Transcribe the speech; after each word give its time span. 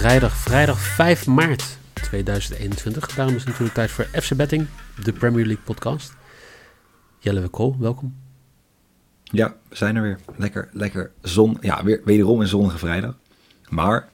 vrijdag, 0.00 0.36
vrijdag 0.36 0.78
5 0.78 1.26
maart 1.26 1.78
2021. 1.92 3.14
Daarom 3.14 3.34
is 3.34 3.40
het 3.40 3.48
natuurlijk 3.48 3.74
tijd 3.74 3.90
voor 3.90 4.04
FC 4.04 4.34
Betting, 4.34 4.66
de 5.04 5.12
Premier 5.12 5.46
League 5.46 5.64
podcast. 5.64 6.14
Jelle 7.18 7.48
Kool, 7.48 7.76
welkom. 7.78 8.16
Ja, 9.22 9.56
we 9.68 9.76
zijn 9.76 9.96
er 9.96 10.02
weer. 10.02 10.18
Lekker, 10.36 10.68
lekker 10.72 11.10
zon. 11.22 11.56
Ja, 11.60 11.84
weer, 11.84 12.00
wederom 12.04 12.40
een 12.40 12.46
zonnige 12.46 12.78
vrijdag. 12.78 13.18
Maar 13.68 14.08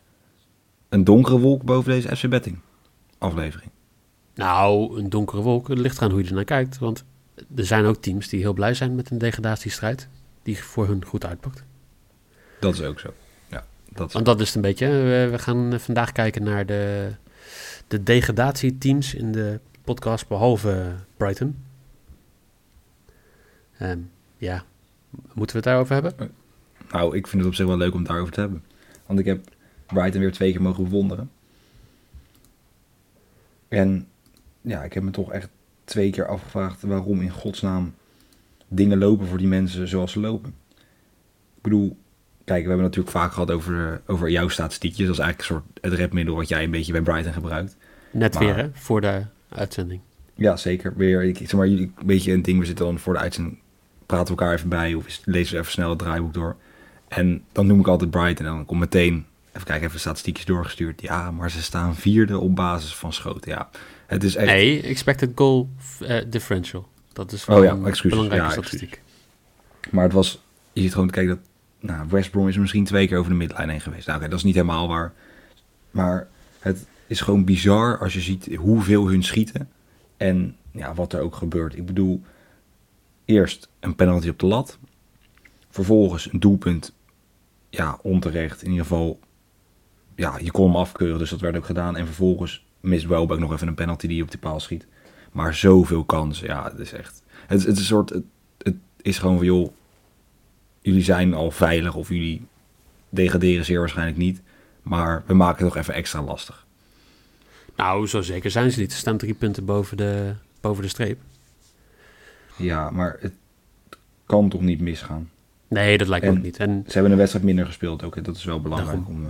een 0.88 1.04
donkere 1.04 1.38
wolk 1.38 1.62
boven 1.62 1.90
deze 1.90 2.16
FC 2.16 2.28
Betting 2.28 2.58
aflevering. 3.18 3.70
Nou, 4.34 4.98
een 4.98 5.10
donkere 5.10 5.42
wolk, 5.42 5.68
het 5.68 5.78
ligt 5.78 5.96
eraan 5.96 6.10
hoe 6.10 6.22
je 6.22 6.28
er 6.28 6.34
naar 6.34 6.44
kijkt. 6.44 6.78
Want 6.78 7.04
er 7.56 7.66
zijn 7.66 7.84
ook 7.84 7.96
teams 7.96 8.28
die 8.28 8.40
heel 8.40 8.54
blij 8.54 8.74
zijn 8.74 8.94
met 8.94 9.10
een 9.10 9.18
degradatiestrijd, 9.18 10.08
die 10.42 10.58
voor 10.58 10.86
hun 10.86 11.04
goed 11.04 11.26
uitpakt. 11.26 11.64
Dat 12.60 12.74
is 12.74 12.82
ook 12.82 13.00
zo. 13.00 13.12
Dat 13.96 14.06
is 14.06 14.12
Want 14.12 14.26
dat 14.26 14.40
is 14.40 14.46
het 14.46 14.56
een 14.56 14.62
beetje. 14.62 14.86
We, 14.86 15.28
we 15.30 15.38
gaan 15.38 15.80
vandaag 15.80 16.12
kijken 16.12 16.42
naar 16.42 16.66
de, 16.66 17.10
de 17.88 18.02
degradatieteams 18.02 19.14
in 19.14 19.32
de 19.32 19.60
podcast, 19.84 20.28
behalve 20.28 20.94
Brighton. 21.16 21.64
Um, 23.82 24.10
ja, 24.36 24.64
moeten 25.10 25.56
we 25.56 25.62
het 25.62 25.64
daarover 25.64 25.94
hebben? 25.94 26.18
Eh, 26.18 26.26
nou, 26.92 27.16
ik 27.16 27.26
vind 27.26 27.42
het 27.42 27.50
op 27.50 27.56
zich 27.56 27.66
wel 27.66 27.76
leuk 27.76 27.92
om 27.92 27.98
het 27.98 28.08
daarover 28.08 28.32
te 28.32 28.40
hebben. 28.40 28.64
Want 29.06 29.18
ik 29.18 29.24
heb 29.24 29.48
Brighton 29.86 30.20
weer 30.20 30.32
twee 30.32 30.52
keer 30.52 30.62
mogen 30.62 30.84
bewonderen. 30.84 31.30
En 33.68 34.08
ja, 34.60 34.82
ik 34.82 34.92
heb 34.92 35.02
me 35.02 35.10
toch 35.10 35.32
echt 35.32 35.48
twee 35.84 36.10
keer 36.10 36.26
afgevraagd 36.26 36.82
waarom 36.82 37.20
in 37.20 37.30
godsnaam 37.30 37.94
dingen 38.68 38.98
lopen 38.98 39.26
voor 39.26 39.38
die 39.38 39.46
mensen 39.46 39.88
zoals 39.88 40.12
ze 40.12 40.20
lopen. 40.20 40.54
Ik 41.56 41.62
bedoel, 41.62 41.96
kijk, 42.46 42.62
we 42.62 42.68
hebben 42.68 42.86
natuurlijk 42.86 43.16
vaak 43.16 43.32
gehad 43.32 43.50
over, 43.50 44.00
over 44.06 44.30
jouw 44.30 44.48
statistiekjes. 44.48 45.06
Dat 45.06 45.16
is 45.16 45.22
eigenlijk 45.22 45.50
een 45.50 45.56
soort 45.56 45.84
het 45.84 46.00
redmiddel 46.00 46.34
wat 46.34 46.48
jij 46.48 46.64
een 46.64 46.70
beetje 46.70 46.92
bij 46.92 47.00
Brighton 47.00 47.32
gebruikt. 47.32 47.76
Net 48.10 48.38
weer, 48.38 48.56
hè, 48.56 48.68
voor 48.72 49.00
de 49.00 49.22
uitzending. 49.48 50.00
Ja, 50.34 50.56
zeker. 50.56 50.92
Weer, 50.96 51.22
ik, 51.22 51.36
zeg 51.36 51.52
maar, 51.52 51.66
een 51.66 51.94
beetje 52.04 52.32
een 52.32 52.42
ding, 52.42 52.58
we 52.58 52.64
zitten 52.64 52.84
dan 52.84 52.98
voor 52.98 53.12
de 53.12 53.18
uitzending, 53.18 53.58
praten 54.06 54.34
we 54.34 54.40
elkaar 54.40 54.56
even 54.56 54.68
bij 54.68 54.94
of 54.94 55.20
lezen 55.24 55.54
we 55.54 55.60
even 55.60 55.72
snel 55.72 55.90
het 55.90 55.98
draaiboek 55.98 56.34
door. 56.34 56.56
En 57.08 57.44
dan 57.52 57.66
noem 57.66 57.80
ik 57.80 57.86
altijd 57.86 58.10
Brighton 58.10 58.46
en 58.46 58.52
dan 58.52 58.64
komt 58.64 58.80
meteen, 58.80 59.26
even 59.52 59.66
kijken, 59.66 59.86
even 59.86 60.00
statistiekjes 60.00 60.46
doorgestuurd. 60.46 61.02
Ja, 61.02 61.30
maar 61.30 61.50
ze 61.50 61.62
staan 61.62 61.94
vierde 61.94 62.38
op 62.38 62.56
basis 62.56 62.94
van 62.94 63.12
schoten, 63.12 63.50
ja. 63.50 63.68
Het 64.06 64.24
is 64.24 64.36
echt... 64.36 64.46
Nee, 64.46 64.82
expected 64.82 65.30
goal 65.34 65.68
uh, 66.00 66.16
differential. 66.28 66.88
Dat 67.12 67.32
is 67.32 67.44
oh, 67.44 67.64
ja, 67.64 67.78
excuus. 67.84 68.10
belangrijke 68.10 68.44
ja, 68.44 68.50
statistiek. 68.50 69.02
Maar 69.90 70.04
het 70.04 70.12
was, 70.12 70.42
je 70.72 70.80
ziet 70.80 70.92
gewoon, 70.92 71.10
kijk, 71.10 71.28
dat 71.28 71.38
nou, 71.80 72.08
West 72.08 72.30
Brom 72.30 72.48
is 72.48 72.58
misschien 72.58 72.84
twee 72.84 73.06
keer 73.08 73.18
over 73.18 73.30
de 73.30 73.36
midlijn 73.36 73.68
heen 73.68 73.80
geweest. 73.80 74.06
Nou, 74.06 74.18
oké, 74.18 74.28
dat 74.28 74.38
is 74.38 74.44
niet 74.44 74.54
helemaal 74.54 74.88
waar. 74.88 75.12
Maar 75.90 76.28
het 76.58 76.86
is 77.06 77.20
gewoon 77.20 77.44
bizar 77.44 77.98
als 77.98 78.14
je 78.14 78.20
ziet 78.20 78.54
hoeveel 78.54 79.08
hun 79.08 79.22
schieten. 79.22 79.68
En 80.16 80.56
ja, 80.70 80.94
wat 80.94 81.12
er 81.12 81.20
ook 81.20 81.34
gebeurt. 81.34 81.76
Ik 81.76 81.86
bedoel, 81.86 82.22
eerst 83.24 83.68
een 83.80 83.94
penalty 83.94 84.28
op 84.28 84.38
de 84.38 84.46
lat. 84.46 84.78
Vervolgens 85.70 86.32
een 86.32 86.40
doelpunt, 86.40 86.94
ja, 87.70 87.98
onterecht. 88.02 88.62
In 88.62 88.70
ieder 88.70 88.86
geval, 88.86 89.20
ja, 90.14 90.38
je 90.42 90.50
kon 90.50 90.66
hem 90.66 90.76
afkeuren, 90.76 91.18
dus 91.18 91.30
dat 91.30 91.40
werd 91.40 91.56
ook 91.56 91.64
gedaan. 91.64 91.96
En 91.96 92.06
vervolgens 92.06 92.66
mist 92.80 93.06
Welbeck 93.06 93.38
nog 93.38 93.52
even 93.52 93.68
een 93.68 93.74
penalty 93.74 94.06
die 94.06 94.22
op 94.22 94.30
de 94.30 94.38
paal 94.38 94.60
schiet. 94.60 94.86
Maar 95.32 95.54
zoveel 95.54 96.04
kansen, 96.04 96.46
ja, 96.46 96.64
het 96.64 96.78
is 96.78 96.92
echt... 96.92 97.22
Het, 97.46 97.64
het 97.64 97.72
is 97.72 97.78
een 97.78 97.84
soort... 97.84 98.10
Het, 98.10 98.24
het 98.58 98.76
is 99.02 99.18
gewoon 99.18 99.36
van, 99.36 99.46
joh, 99.46 99.70
jullie 100.86 101.02
zijn 101.02 101.34
al 101.34 101.50
veilig 101.50 101.94
of 101.94 102.08
jullie 102.08 102.46
degraderen 103.08 103.64
zeer 103.64 103.78
waarschijnlijk 103.78 104.16
niet. 104.16 104.42
Maar 104.82 105.22
we 105.26 105.34
maken 105.34 105.64
het 105.64 105.74
nog 105.74 105.82
even 105.82 105.94
extra 105.94 106.22
lastig. 106.22 106.66
Nou, 107.76 108.06
zo 108.06 108.20
zeker 108.20 108.50
zijn 108.50 108.72
ze 108.72 108.80
niet. 108.80 108.92
Ze 108.92 108.98
staan 108.98 109.16
drie 109.16 109.34
punten 109.34 109.64
boven 109.64 109.96
de, 109.96 110.34
boven 110.60 110.82
de 110.82 110.88
streep. 110.88 111.20
Ja, 112.56 112.90
maar 112.90 113.16
het 113.20 113.32
kan 114.26 114.48
toch 114.48 114.60
niet 114.60 114.80
misgaan? 114.80 115.30
Nee, 115.68 115.98
dat 115.98 116.08
lijkt 116.08 116.26
me 116.26 116.30
ook 116.30 116.42
niet. 116.42 116.56
En 116.56 116.84
ze 116.86 116.92
hebben 116.92 117.10
een 117.10 117.18
wedstrijd 117.18 117.44
minder 117.44 117.66
gespeeld 117.66 118.02
ook. 118.02 118.24
Dat 118.24 118.36
is 118.36 118.44
wel 118.44 118.60
belangrijk. 118.60 119.08
Om, 119.08 119.22
uh... 119.22 119.28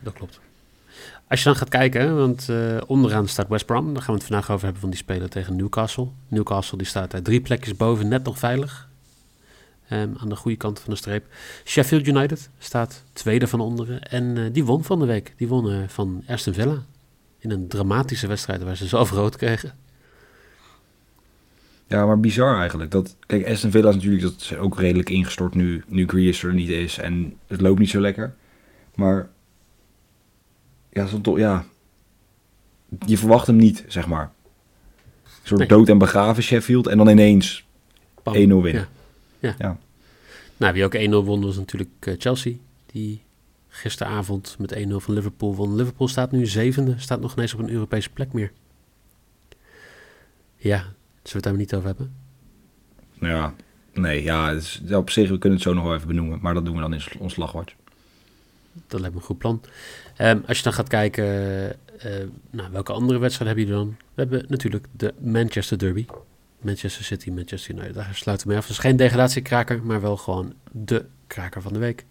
Dat 0.00 0.12
klopt. 0.12 0.40
Als 1.28 1.38
je 1.38 1.44
dan 1.44 1.56
gaat 1.56 1.68
kijken, 1.68 2.16
want 2.16 2.48
uh, 2.50 2.76
onderaan 2.86 3.28
staat 3.28 3.48
West 3.48 3.66
Brom. 3.66 3.94
Daar 3.94 4.02
gaan 4.02 4.14
we 4.14 4.20
het 4.20 4.28
vandaag 4.28 4.50
over 4.50 4.64
hebben 4.64 4.80
van 4.80 4.90
die 4.90 4.98
speler 4.98 5.28
tegen 5.28 5.56
Newcastle. 5.56 6.08
Newcastle 6.28 6.78
die 6.78 6.86
staat 6.86 7.10
daar 7.10 7.22
drie 7.22 7.40
plekjes 7.40 7.76
boven, 7.76 8.08
net 8.08 8.24
nog 8.24 8.38
veilig. 8.38 8.88
Um, 9.92 10.14
aan 10.18 10.28
de 10.28 10.36
goede 10.36 10.56
kant 10.56 10.78
van 10.78 10.92
de 10.92 10.98
streep. 10.98 11.26
Sheffield 11.64 12.06
United 12.06 12.50
staat 12.58 13.04
tweede 13.12 13.46
van 13.46 13.60
onderen. 13.60 14.02
En 14.02 14.36
uh, 14.36 14.44
die 14.52 14.64
won 14.64 14.84
van 14.84 14.98
de 14.98 15.06
week. 15.06 15.34
Die 15.36 15.48
won 15.48 15.70
uh, 15.70 15.78
van 15.86 16.22
Aston 16.26 16.54
Villa. 16.54 16.84
In 17.38 17.50
een 17.50 17.68
dramatische 17.68 18.26
wedstrijd 18.26 18.62
waar 18.62 18.76
ze 18.76 18.86
zelf 18.86 19.10
rood 19.20 19.36
kregen. 19.36 19.74
Ja, 21.86 22.06
maar 22.06 22.20
bizar 22.20 22.58
eigenlijk. 22.58 22.90
Dat, 22.90 23.16
kijk, 23.26 23.48
Aston 23.48 23.70
Villa 23.70 23.88
is 23.88 23.94
natuurlijk 23.94 24.22
dat 24.22 24.34
is 24.40 24.56
ook 24.56 24.78
redelijk 24.78 25.10
ingestort 25.10 25.54
nu, 25.54 25.84
nu 25.86 26.06
Grealish 26.06 26.44
er 26.44 26.54
niet 26.54 26.68
is. 26.68 26.98
En 26.98 27.36
het 27.46 27.60
loopt 27.60 27.78
niet 27.78 27.90
zo 27.90 28.00
lekker. 28.00 28.34
Maar 28.94 29.28
ja, 30.90 31.06
zo 31.06 31.20
toch, 31.20 31.38
ja, 31.38 31.64
je 33.06 33.18
verwacht 33.18 33.46
hem 33.46 33.56
niet, 33.56 33.84
zeg 33.88 34.06
maar. 34.06 34.32
Een 35.24 35.30
soort 35.42 35.68
dood 35.68 35.88
en 35.88 35.98
begraven 35.98 36.42
Sheffield 36.42 36.86
en 36.86 36.96
dan 36.96 37.08
ineens 37.08 37.64
1-0 38.18 38.22
winnen. 38.22 38.72
Ja. 38.72 38.88
Ja. 39.40 39.54
ja. 39.58 39.78
Nou, 40.56 40.72
wie 40.72 40.84
ook 40.84 40.96
1-0 40.96 41.26
won 41.26 41.44
was 41.44 41.56
natuurlijk 41.56 41.90
uh, 42.08 42.14
Chelsea. 42.18 42.54
Die 42.86 43.22
gisteravond 43.68 44.56
met 44.58 44.74
1-0 44.74 44.78
van 44.96 45.14
Liverpool 45.14 45.54
won. 45.54 45.74
Liverpool 45.74 46.08
staat 46.08 46.32
nu 46.32 46.46
zevende. 46.46 46.94
Staat 46.98 47.20
nog 47.20 47.32
ineens 47.36 47.54
op 47.54 47.60
een 47.60 47.70
Europese 47.70 48.10
plek 48.10 48.32
meer. 48.32 48.52
Ja, 50.56 50.78
zullen 50.78 50.92
we 51.22 51.32
het 51.32 51.42
daar 51.42 51.56
niet 51.56 51.74
over 51.74 51.86
hebben? 51.86 52.14
Ja, 53.20 53.54
nee, 53.92 54.22
ja, 54.22 54.50
is, 54.50 54.80
op 54.92 55.10
zich, 55.10 55.28
we 55.28 55.38
kunnen 55.38 55.58
het 55.58 55.68
zo 55.68 55.74
nog 55.74 55.84
wel 55.84 55.94
even 55.94 56.06
benoemen. 56.06 56.38
Maar 56.42 56.54
dat 56.54 56.64
doen 56.64 56.74
we 56.74 56.80
dan 56.80 56.94
in 56.94 57.02
ons 57.18 57.32
slagwoord. 57.32 57.74
Dat 58.86 59.00
lijkt 59.00 59.14
me 59.14 59.20
een 59.20 59.26
goed 59.26 59.38
plan. 59.38 59.60
Um, 60.18 60.42
als 60.46 60.56
je 60.56 60.64
dan 60.64 60.72
gaat 60.72 60.88
kijken, 60.88 61.24
uh, 62.04 62.12
nou, 62.50 62.72
welke 62.72 62.92
andere 62.92 63.18
wedstrijden 63.18 63.56
hebben 63.56 63.74
jullie 63.74 63.90
dan? 63.90 64.06
We 64.14 64.22
hebben 64.22 64.44
natuurlijk 64.48 64.86
de 64.92 65.14
Manchester 65.18 65.78
Derby. 65.78 66.06
Manchester 66.60 67.04
City, 67.04 67.30
Manchester 67.30 67.74
United. 67.74 67.94
Daar 67.94 68.14
sluiten 68.14 68.46
we 68.46 68.52
mee 68.52 68.62
af. 68.62 68.68
Dus 68.68 68.78
geen 68.78 68.96
degradatiekraker, 68.96 69.82
maar 69.82 70.00
wel 70.00 70.16
gewoon 70.16 70.54
de 70.72 71.04
kraker 71.26 71.62
van 71.62 71.72
de 71.72 71.78
week. 71.78 72.04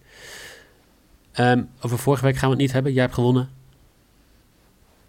Um, 1.40 1.70
over 1.82 1.98
vorige 1.98 2.26
week 2.26 2.36
gaan 2.36 2.50
we 2.50 2.56
het 2.56 2.64
niet 2.64 2.72
hebben. 2.72 2.94
Jij 2.94 3.02
hebt 3.02 3.14
gewonnen. 3.14 3.50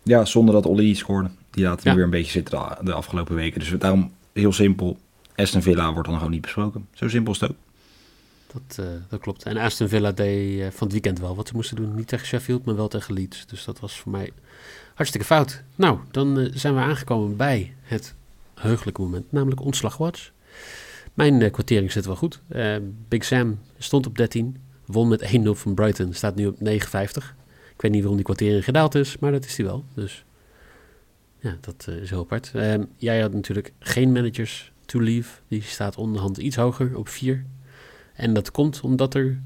Ja, 0.03 0.25
zonder 0.25 0.55
dat 0.55 0.67
Olly 0.67 0.95
scoorde. 0.95 1.31
Die 1.51 1.65
laten 1.65 1.89
we 1.89 1.95
weer 1.95 2.05
een 2.05 2.11
beetje 2.11 2.31
zitten 2.31 2.79
de, 2.83 2.93
afgelopen 2.93 3.35
weken. 3.35 3.61
Dus 3.61 3.71
daarom 3.79 4.13
heel 4.33 4.53
simpel. 4.53 4.99
Aston 5.35 5.63
Villa 5.63 5.93
wordt 5.93 6.09
dan 6.09 6.17
gewoon 6.17 6.33
niet 6.33 6.41
besproken. 6.41 6.87
Zo 6.95 7.09
simpel 7.09 7.33
is 7.33 7.41
het 7.41 7.51
ook. 7.51 7.57
Dat, 8.53 8.87
uh, 8.87 8.87
dat 9.09 9.21
klopt. 9.21 9.43
En 9.43 9.57
Aston 9.57 9.89
Villa 9.89 10.13
deed 10.13 10.59
uh, 10.59 10.63
van 10.63 10.83
het 10.83 10.93
weekend 10.93 11.19
wel 11.19 11.37
wat 11.37 11.49
ze 11.49 11.55
moesten 11.55 11.77
doen. 11.77 11.95
Niet 11.95 12.09
tegen 12.09 12.27
Sheffield, 12.27 12.65
maar 12.65 12.77
wel 12.77 12.89
tegen 12.89 13.15
Leeds. 13.15 13.47
Dus 13.47 13.65
dat 13.65 13.81
was 13.81 14.01
voor 14.01 14.13
mij 14.13 14.33
hartstikke 14.95 15.27
fout. 15.27 15.63
Nou, 15.75 15.99
dan 16.11 16.39
uh, 16.39 16.51
zijn 16.55 16.75
we 16.75 16.81
aangekomen 16.81 17.37
bij 17.37 17.75
het 17.83 18.15
heugelijk 18.61 18.99
moment, 18.99 19.33
namelijk 19.33 19.61
ontslagwatch. 19.61 20.31
Mijn 21.15 21.41
uh, 21.41 21.51
kwartering 21.51 21.93
zit 21.93 22.07
wel 22.07 22.17
goed. 22.17 22.41
Uh, 22.49 22.77
Big 23.09 23.25
Sam 23.25 23.59
stond 23.79 24.07
op 24.07 24.17
13, 24.17 24.57
won 24.87 25.09
met 25.09 25.23
1-0 25.23 25.51
van 25.51 25.75
Brighton, 25.75 26.13
staat 26.13 26.35
nu 26.35 26.47
op 26.47 26.57
9,50. 26.59 26.63
Ik 27.75 27.87
weet 27.87 27.91
niet 27.91 28.01
waarom 28.01 28.17
die 28.17 28.25
kwartering 28.25 28.65
gedaald 28.65 28.95
is, 28.95 29.19
maar 29.19 29.33
dat 29.33 29.45
is 29.45 29.55
die 29.55 29.65
wel. 29.65 29.85
Dus 29.95 30.25
ja, 31.39 31.57
dat 31.61 31.87
uh, 31.89 31.97
is 31.97 32.11
heel 32.11 32.21
apart. 32.21 32.53
jij 32.97 33.21
had 33.21 33.33
natuurlijk 33.33 33.73
geen 33.79 34.13
managers 34.13 34.73
to 34.85 35.01
leave. 35.01 35.41
Die 35.49 35.63
staat 35.63 35.97
onderhand 35.97 36.39
iets 36.39 36.57
hoger 36.57 36.97
op 36.97 37.09
4. 37.09 37.45
En 38.15 38.35
dat 38.35 38.51
komt 38.51 38.81
omdat 38.81 39.15
er 39.15 39.41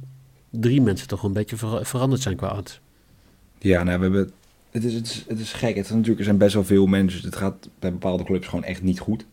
drie 0.51 0.81
mensen 0.81 1.09
toch 1.09 1.23
een 1.23 1.33
beetje 1.33 1.57
veranderd 1.83 2.23
zijn 2.23 2.37
qua 2.37 2.57
odds. 2.57 2.81
Ja, 3.59 3.83
nou, 3.83 3.99
we 3.99 4.03
hebben 4.05 4.33
het 4.75 4.85
is, 4.85 4.95
het 4.95 5.07
is, 5.07 5.25
het 5.29 5.39
is 5.39 5.53
gek. 5.53 5.77
Het 5.77 5.85
is 5.85 5.91
natuurlijk, 5.91 6.19
er 6.19 6.25
zijn 6.25 6.39
best 6.39 6.55
wel 6.55 6.65
veel 6.65 6.87
mensen. 6.87 7.25
Het 7.25 7.37
gaat 7.37 7.69
bij 7.79 7.93
bepaalde 7.93 8.25
clubs 8.25 8.49
gewoon 8.49 8.65
echt 8.65 8.83
niet 8.83 9.01
goed. 9.01 9.27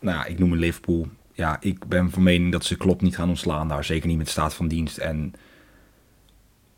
Nou, 0.00 0.26
ik 0.28 0.38
noem 0.38 0.52
een 0.52 0.58
Liverpool. 0.58 1.06
Ja, 1.32 1.56
ik 1.60 1.86
ben 1.86 2.10
van 2.10 2.22
mening 2.22 2.52
dat 2.52 2.64
ze 2.64 2.76
klopt 2.76 3.02
niet 3.02 3.16
gaan 3.16 3.28
ontslaan 3.28 3.68
daar. 3.68 3.84
Zeker 3.84 4.08
niet 4.08 4.18
met 4.18 4.28
staat 4.28 4.54
van 4.54 4.68
dienst. 4.68 4.98
En, 4.98 5.34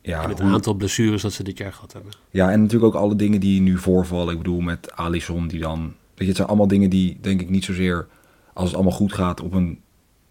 ja, 0.01 0.23
en 0.23 0.29
het 0.29 0.41
aantal 0.41 0.75
blessures 0.75 1.23
dat 1.23 1.33
ze 1.33 1.43
dit 1.43 1.59
jaar 1.59 1.73
gehad 1.73 1.93
hebben. 1.93 2.13
Ja, 2.31 2.51
en 2.51 2.61
natuurlijk 2.61 2.95
ook 2.95 3.03
alle 3.03 3.17
dingen 3.17 3.41
die 3.41 3.61
nu 3.61 3.79
voorvallen. 3.79 4.33
Ik 4.33 4.39
bedoel, 4.39 4.61
met 4.61 4.93
Alisson 4.93 5.49
die 5.49 5.61
dan... 5.61 5.81
Weet 5.81 5.95
je, 6.15 6.27
het 6.27 6.37
zijn 6.37 6.49
allemaal 6.49 6.69
dingen 6.69 6.91
die, 6.91 7.19
denk 7.21 7.41
ik, 7.41 7.49
niet 7.49 7.65
zozeer... 7.65 8.07
als 8.53 8.67
het 8.67 8.75
allemaal 8.75 8.93
goed 8.93 9.13
gaat, 9.13 9.41
op 9.41 9.53
een, 9.53 9.81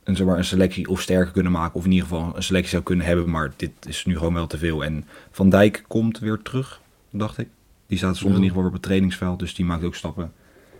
een, 0.03 0.15
zeg 0.15 0.27
maar, 0.27 0.37
een 0.37 0.45
selectie 0.45 0.87
of 0.89 1.01
sterker 1.01 1.31
kunnen 1.31 1.51
maken. 1.51 1.75
Of 1.75 1.85
in 1.85 1.91
ieder 1.91 2.07
geval 2.07 2.35
een 2.35 2.43
selectie 2.43 2.71
zou 2.71 2.83
kunnen 2.83 3.05
hebben. 3.05 3.29
Maar 3.29 3.53
dit 3.55 3.71
is 3.87 4.05
nu 4.05 4.17
gewoon 4.17 4.33
wel 4.33 4.47
te 4.47 4.57
veel. 4.57 4.83
En 4.83 5.05
Van 5.31 5.49
Dijk 5.49 5.83
komt 5.87 6.19
weer 6.19 6.41
terug 6.41 6.83
dacht 7.19 7.37
ik. 7.37 7.47
Die 7.87 7.97
staat 7.97 8.15
soms 8.15 8.35
in 8.35 8.41
ieder 8.41 8.51
geval 8.51 8.67
op 8.67 8.73
het 8.73 8.81
trainingsveld, 8.81 9.39
dus 9.39 9.55
die 9.55 9.65
maakt 9.65 9.83
ook 9.83 9.95
stappen. 9.95 10.33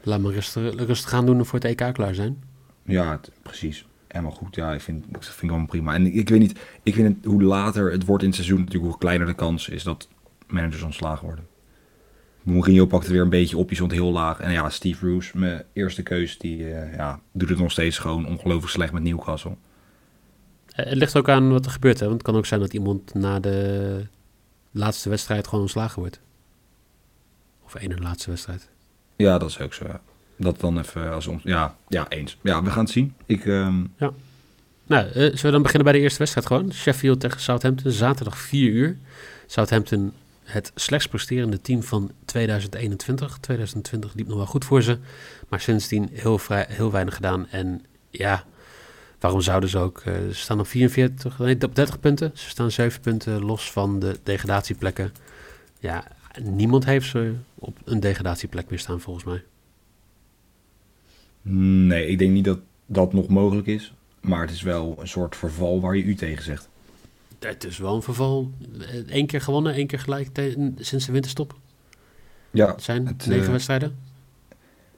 Laat 0.04 0.20
me 0.20 0.32
rustig, 0.32 0.76
rustig 0.76 1.10
gaan 1.10 1.26
doen 1.26 1.46
voor 1.46 1.60
het 1.60 1.68
EK 1.82 1.94
klaar 1.94 2.16
zijn. 2.16 2.44
Ja, 2.84 3.12
het, 3.12 3.32
precies. 3.42 3.86
Helemaal 4.08 4.32
goed. 4.32 4.56
Ja, 4.56 4.74
ik 4.74 4.82
vind, 4.82 5.06
vind 5.20 5.42
ik 5.52 5.58
wel 5.58 5.66
prima. 5.66 5.94
En 5.94 6.06
ik 6.06 6.30
weet 6.30 6.40
niet, 6.40 6.60
ik 6.84 6.94
vind 6.94 7.16
het, 7.16 7.26
hoe 7.26 7.44
later 7.44 7.92
het 7.92 8.06
wordt 8.06 8.24
in 8.24 8.30
het 8.30 8.38
seizoen, 8.38 8.60
natuurlijk 8.60 8.86
hoe 8.92 9.00
kleiner 9.00 9.28
de 9.28 9.34
kans 9.34 9.70
is 9.70 9.84
dat 9.84 10.08
managers 10.48 10.82
ontslagen 10.82 11.26
worden. 11.26 11.48
Mourinho 12.44 12.86
pakte 12.86 13.12
weer 13.12 13.22
een 13.22 13.30
beetje 13.30 13.58
op, 13.58 13.68
die 13.68 13.76
stond 13.76 13.92
heel 13.92 14.12
laag. 14.12 14.40
En 14.40 14.52
ja, 14.52 14.70
Steve 14.70 15.00
Bruce, 15.00 15.38
mijn 15.38 15.64
eerste 15.74 16.04
keus, 16.04 16.38
die 16.38 16.74
eh, 16.74 16.96
ja, 16.96 17.20
doet 17.32 17.50
het 17.50 17.58
nog 17.60 17.72
steeds 17.72 17.98
gewoon 17.98 18.28
ongelooflijk 18.28 18.72
slecht 18.72 18.94
met 18.94 19.04
Newcastle. 19.04 19.56
Eh, 20.68 20.86
Het 20.86 20.98
ligt 20.98 21.18
ook 21.18 21.30
aan 21.30 21.52
wat 21.52 21.66
er 21.66 21.72
gebeurt. 21.72 22.00
Hè? 22.00 22.06
Want 22.06 22.18
het 22.18 22.28
kan 22.28 22.36
ook 22.36 22.46
zijn 22.46 22.60
dat 22.60 22.74
iemand 22.74 23.14
na 23.14 23.40
de 23.40 24.08
laatste 24.72 25.10
wedstrijd 25.10 25.46
gewoon 25.48 25.62
ontslagen 25.64 26.00
wordt. 26.00 26.22
Of 27.66 27.76
één 27.76 28.02
laatste 28.02 28.30
wedstrijd. 28.30 28.68
Ja, 29.16 29.38
dat 29.38 29.50
is 29.50 29.60
ook 29.60 29.74
zo. 29.74 29.86
ja. 29.88 30.02
Dat 30.38 30.60
dan 30.60 30.80
even 30.80 31.14
als 31.14 31.28
ons. 31.28 31.44
Ja, 31.44 31.76
ja, 31.88 32.10
eens. 32.10 32.38
Ja, 32.42 32.64
we 32.64 32.70
gaan 32.72 32.84
het 32.84 32.94
zien. 32.94 33.14
Ik, 33.26 33.46
ehm, 33.46 33.84
Nou, 34.88 35.06
eh, 35.08 35.14
zullen 35.14 35.42
we 35.42 35.52
dan 35.52 35.62
beginnen 35.62 35.84
bij 35.84 35.94
de 35.94 36.00
eerste 36.00 36.18
wedstrijd 36.20 36.48
gewoon? 36.48 36.74
Sheffield 36.74 37.20
tegen 37.20 37.40
Southampton, 37.42 37.92
zaterdag 37.92 38.38
4 38.38 38.70
uur. 38.72 38.98
Southampton, 39.48 40.12
het 40.44 40.72
slechts 40.76 41.08
presterende 41.08 41.62
team 41.62 41.84
van 41.84 42.12
2021. 42.26 43.38
2020 43.42 44.14
liep 44.14 44.28
nog 44.28 44.38
wel 44.38 44.46
goed 44.46 44.66
voor 44.66 44.82
ze. 44.82 44.98
Maar 45.50 45.60
sindsdien 45.60 46.10
heel, 46.14 46.38
vrij, 46.38 46.66
heel 46.70 46.92
weinig 46.92 47.16
gedaan. 47.16 47.48
En 47.50 47.86
ja, 48.10 48.44
waarom 49.20 49.42
zouden 49.42 49.70
ze 49.70 49.78
ook... 49.78 50.00
eh, 50.06 50.14
ze 50.28 50.34
staan 50.34 50.60
op 50.60 50.68
44, 50.68 51.40
nee, 51.40 51.62
op 51.62 51.76
30 51.76 52.00
punten. 52.00 52.32
Ze 52.34 52.50
staan 52.50 52.72
7 52.72 53.02
punten 53.02 53.42
los 53.46 53.72
van 53.72 54.00
de 54.00 54.20
degradatieplekken. 54.24 55.14
Ja, 55.80 56.04
niemand 56.42 56.86
heeft 56.86 57.10
ze 57.10 57.34
op 57.56 57.78
een 57.86 58.00
degradatieplek 58.00 58.70
meer 58.70 58.80
staan 58.80 59.00
volgens 59.00 59.26
mij. 59.26 59.44
nee, 61.88 62.08
ik 62.08 62.18
denk 62.18 62.32
niet 62.32 62.46
dat 62.46 62.60
dat 62.86 63.14
nog 63.14 63.28
mogelijk 63.28 63.68
is. 63.68 63.94
Maar 64.22 64.42
het 64.42 64.52
is 64.52 64.62
wel 64.62 64.96
een 65.00 65.08
soort 65.08 65.36
verval 65.36 65.82
waar 65.82 65.96
je 65.96 66.04
u 66.04 66.16
tegen 66.16 66.44
zegt. 66.44 66.70
Het 67.40 67.64
is 67.64 67.78
wel 67.78 67.96
een 67.96 68.02
verval. 68.02 68.52
Eén 69.08 69.26
keer 69.28 69.42
gewonnen, 69.42 69.74
één 69.74 69.88
keer 69.88 70.00
gelijk 70.00 70.30
sinds 70.78 71.06
de 71.06 71.12
winterstop. 71.12 71.56
Ja, 72.52 72.68
Het 72.72 72.84
zijn 72.84 73.08
Het, 73.08 73.26
negen 73.26 73.46
eh, 73.46 73.52
wedstrijden. 73.52 73.96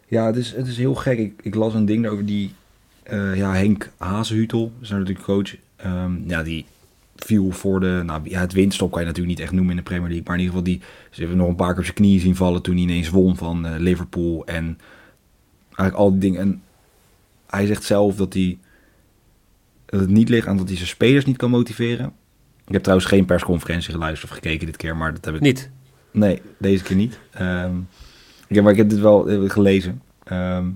ja 0.07 0.25
het, 0.25 0.35
is, 0.35 0.51
het 0.51 0.67
is 0.67 0.77
heel 0.77 0.95
gek. 0.95 1.17
Ik, 1.17 1.33
ik 1.41 1.55
las 1.55 1.73
een 1.73 1.85
ding 1.85 2.07
over 2.07 2.25
die 2.25 2.53
eh, 3.03 3.35
ja, 3.35 3.53
Henk 3.53 3.91
Hazenhutel. 3.97 4.71
Dat 4.73 4.81
is 4.81 4.89
natuurlijk 4.89 5.21
coach. 5.21 5.55
Ehm, 5.75 6.29
ja, 6.29 6.43
die 6.43 6.65
viel 7.25 7.51
voor 7.51 7.79
de... 7.79 8.01
Nou, 8.05 8.21
ja, 8.23 8.39
het 8.39 8.53
winststop 8.53 8.91
kan 8.91 9.01
je 9.01 9.07
natuurlijk 9.07 9.37
niet 9.37 9.45
echt 9.45 9.55
noemen 9.55 9.71
in 9.71 9.77
de 9.77 9.83
Premier 9.83 10.07
League. 10.07 10.25
Maar 10.25 10.35
in 10.35 10.41
ieder 10.41 10.55
geval, 10.57 10.71
die, 10.73 10.81
ze 11.09 11.19
hebben 11.19 11.37
nog 11.37 11.47
een 11.47 11.55
paar 11.55 11.69
keer 11.69 11.77
op 11.77 11.83
zijn 11.83 11.95
knieën 11.95 12.19
zien 12.19 12.35
vallen... 12.35 12.61
toen 12.61 12.73
hij 12.73 12.83
ineens 12.83 13.09
won 13.09 13.37
van 13.37 13.65
eh, 13.65 13.79
Liverpool. 13.79 14.45
En 14.45 14.79
eigenlijk 15.65 15.95
al 15.97 16.11
die 16.11 16.19
dingen. 16.19 16.39
En 16.39 16.61
hij 17.47 17.65
zegt 17.65 17.83
zelf 17.83 18.15
dat 18.15 18.33
hij... 18.33 18.57
Dat 19.85 19.99
het 19.99 20.09
niet 20.09 20.29
ligt 20.29 20.47
aan 20.47 20.57
dat 20.57 20.67
hij 20.67 20.75
zijn 20.75 20.87
spelers 20.87 21.25
niet 21.25 21.37
kan 21.37 21.49
motiveren. 21.49 22.13
Ik 22.65 22.73
heb 22.73 22.81
trouwens 22.81 23.09
geen 23.09 23.25
persconferentie 23.25 23.91
geluisterd 23.91 24.31
of 24.31 24.37
gekeken 24.37 24.65
dit 24.65 24.77
keer, 24.77 24.97
maar 24.97 25.13
dat 25.13 25.25
heb 25.25 25.35
ik 25.35 25.41
Niet. 25.41 25.69
Nee, 26.11 26.41
deze 26.57 26.83
keer 26.83 26.95
niet. 26.95 27.19
Ehm, 27.31 27.77
ik 28.47 28.55
heb, 28.55 28.63
maar 28.63 28.71
ik 28.71 28.77
heb 28.77 28.89
dit 28.89 28.99
wel 28.99 29.29
eh, 29.29 29.49
gelezen. 29.49 30.01
Ehm, 30.23 30.69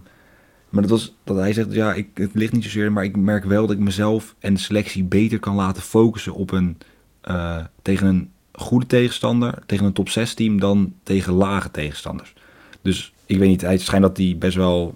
maar 0.72 0.82
dat 0.82 0.92
was 0.92 1.16
dat 1.24 1.38
hij 1.38 1.54
zegt, 1.54 1.74
ja, 1.74 1.94
ik, 1.94 2.08
het 2.14 2.34
ligt 2.34 2.54
niet 2.54 2.64
zozeer, 2.64 2.92
maar 2.92 3.04
ik 3.04 3.18
merk 3.18 3.44
wel 3.44 3.68
dat 3.68 3.76
ik 3.76 3.82
mezelf 3.84 4.36
en 4.40 4.54
de 4.54 4.60
selectie 4.60 5.04
beter 5.04 5.40
kan 5.40 5.56
laten 5.56 5.82
focussen 5.82 6.34
op 6.34 6.52
een 6.52 6.78
eh, 7.22 7.64
tegen 7.82 8.08
een 8.08 8.32
goede 8.52 8.86
tegenstander, 8.86 9.64
tegen 9.66 9.86
een 9.86 9.94
top 9.94 10.10
6 10.10 10.34
team, 10.34 10.60
dan 10.60 10.94
tegen 11.04 11.34
lage 11.34 11.72
tegenstanders. 11.72 12.34
Dus 12.82 13.14
ik 13.26 13.38
weet 13.38 13.50
niet, 13.50 13.62
het 13.62 13.82
schijnt 13.82 14.04
dat 14.06 14.18
hij 14.18 14.36
best 14.40 14.56
wel 14.56 14.96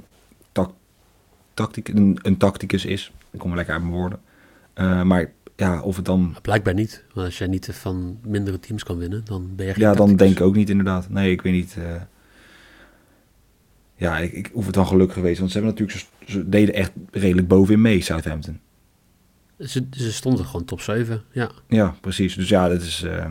tactic, 1.55 1.87
een, 1.87 2.19
een 2.21 2.37
tacticus 2.37 2.85
is. 2.85 3.11
Ik 3.31 3.39
kom 3.39 3.55
lekker 3.55 3.73
uit 3.73 3.83
mijn 3.83 3.95
woorden. 3.95 4.19
Eh, 4.73 5.01
maar 5.01 5.31
ja, 5.55 5.81
of 5.81 5.95
het 5.95 6.05
dan 6.05 6.35
Blijkbaar 6.41 6.73
niet. 6.73 7.03
Want 7.13 7.25
als 7.27 7.37
jij 7.37 7.47
niet 7.47 7.69
van 7.73 8.17
mindere 8.23 8.59
teams 8.59 8.83
kan 8.83 8.97
winnen, 8.97 9.21
dan 9.25 9.49
ben 9.55 9.65
je 9.65 9.73
geen 9.73 9.83
Ja, 9.83 9.93
dan 9.93 10.15
denk 10.15 10.31
ik 10.31 10.41
ook 10.41 10.55
niet 10.55 10.69
inderdaad. 10.69 11.09
Nee, 11.09 11.31
ik 11.31 11.41
weet 11.41 11.53
niet. 11.53 11.75
eh. 11.77 12.01
Ja, 13.95 14.17
ik, 14.17 14.31
ik 14.31 14.49
hoef 14.53 14.65
het 14.65 14.75
dan 14.75 14.87
gelukkig 14.87 15.15
geweest. 15.15 15.39
Want 15.39 15.51
ze 15.51 15.57
hebben 15.57 15.75
natuurlijk, 15.77 16.07
ze, 16.25 16.31
ze 16.31 16.49
deden 16.49 16.75
echt 16.75 16.91
redelijk 17.11 17.47
bovenin 17.47 17.81
mee, 17.81 18.01
Southampton. 18.01 18.59
Ze, 19.59 19.85
ze 19.91 20.11
stonden 20.11 20.45
gewoon 20.45 20.65
top 20.65 20.81
7. 20.81 21.23
Ja. 21.31 21.51
Ja, 21.67 21.95
precies. 22.01 22.35
Dus 22.35 22.49
ja, 22.49 22.67
dat 22.67 22.81
is 22.81 23.03
eh, 23.03 23.25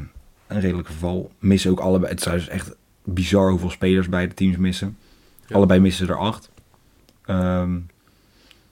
een 0.47 0.61
redelijk 0.61 0.89
geval. 0.89 1.31
Missen 1.39 1.71
ook 1.71 1.81
allebei. 1.81 2.13
Het 2.13 2.27
is 2.27 2.49
echt 2.49 2.77
bizar 3.05 3.51
hoeveel 3.51 3.71
spelers 3.71 4.09
beide 4.09 4.35
teams 4.35 4.57
missen. 4.57 4.97
Ja. 5.47 5.57
Allebei 5.57 5.81
missen 5.81 6.09
er 6.09 6.19
acht. 6.19 6.51
Ehm, 7.25 7.79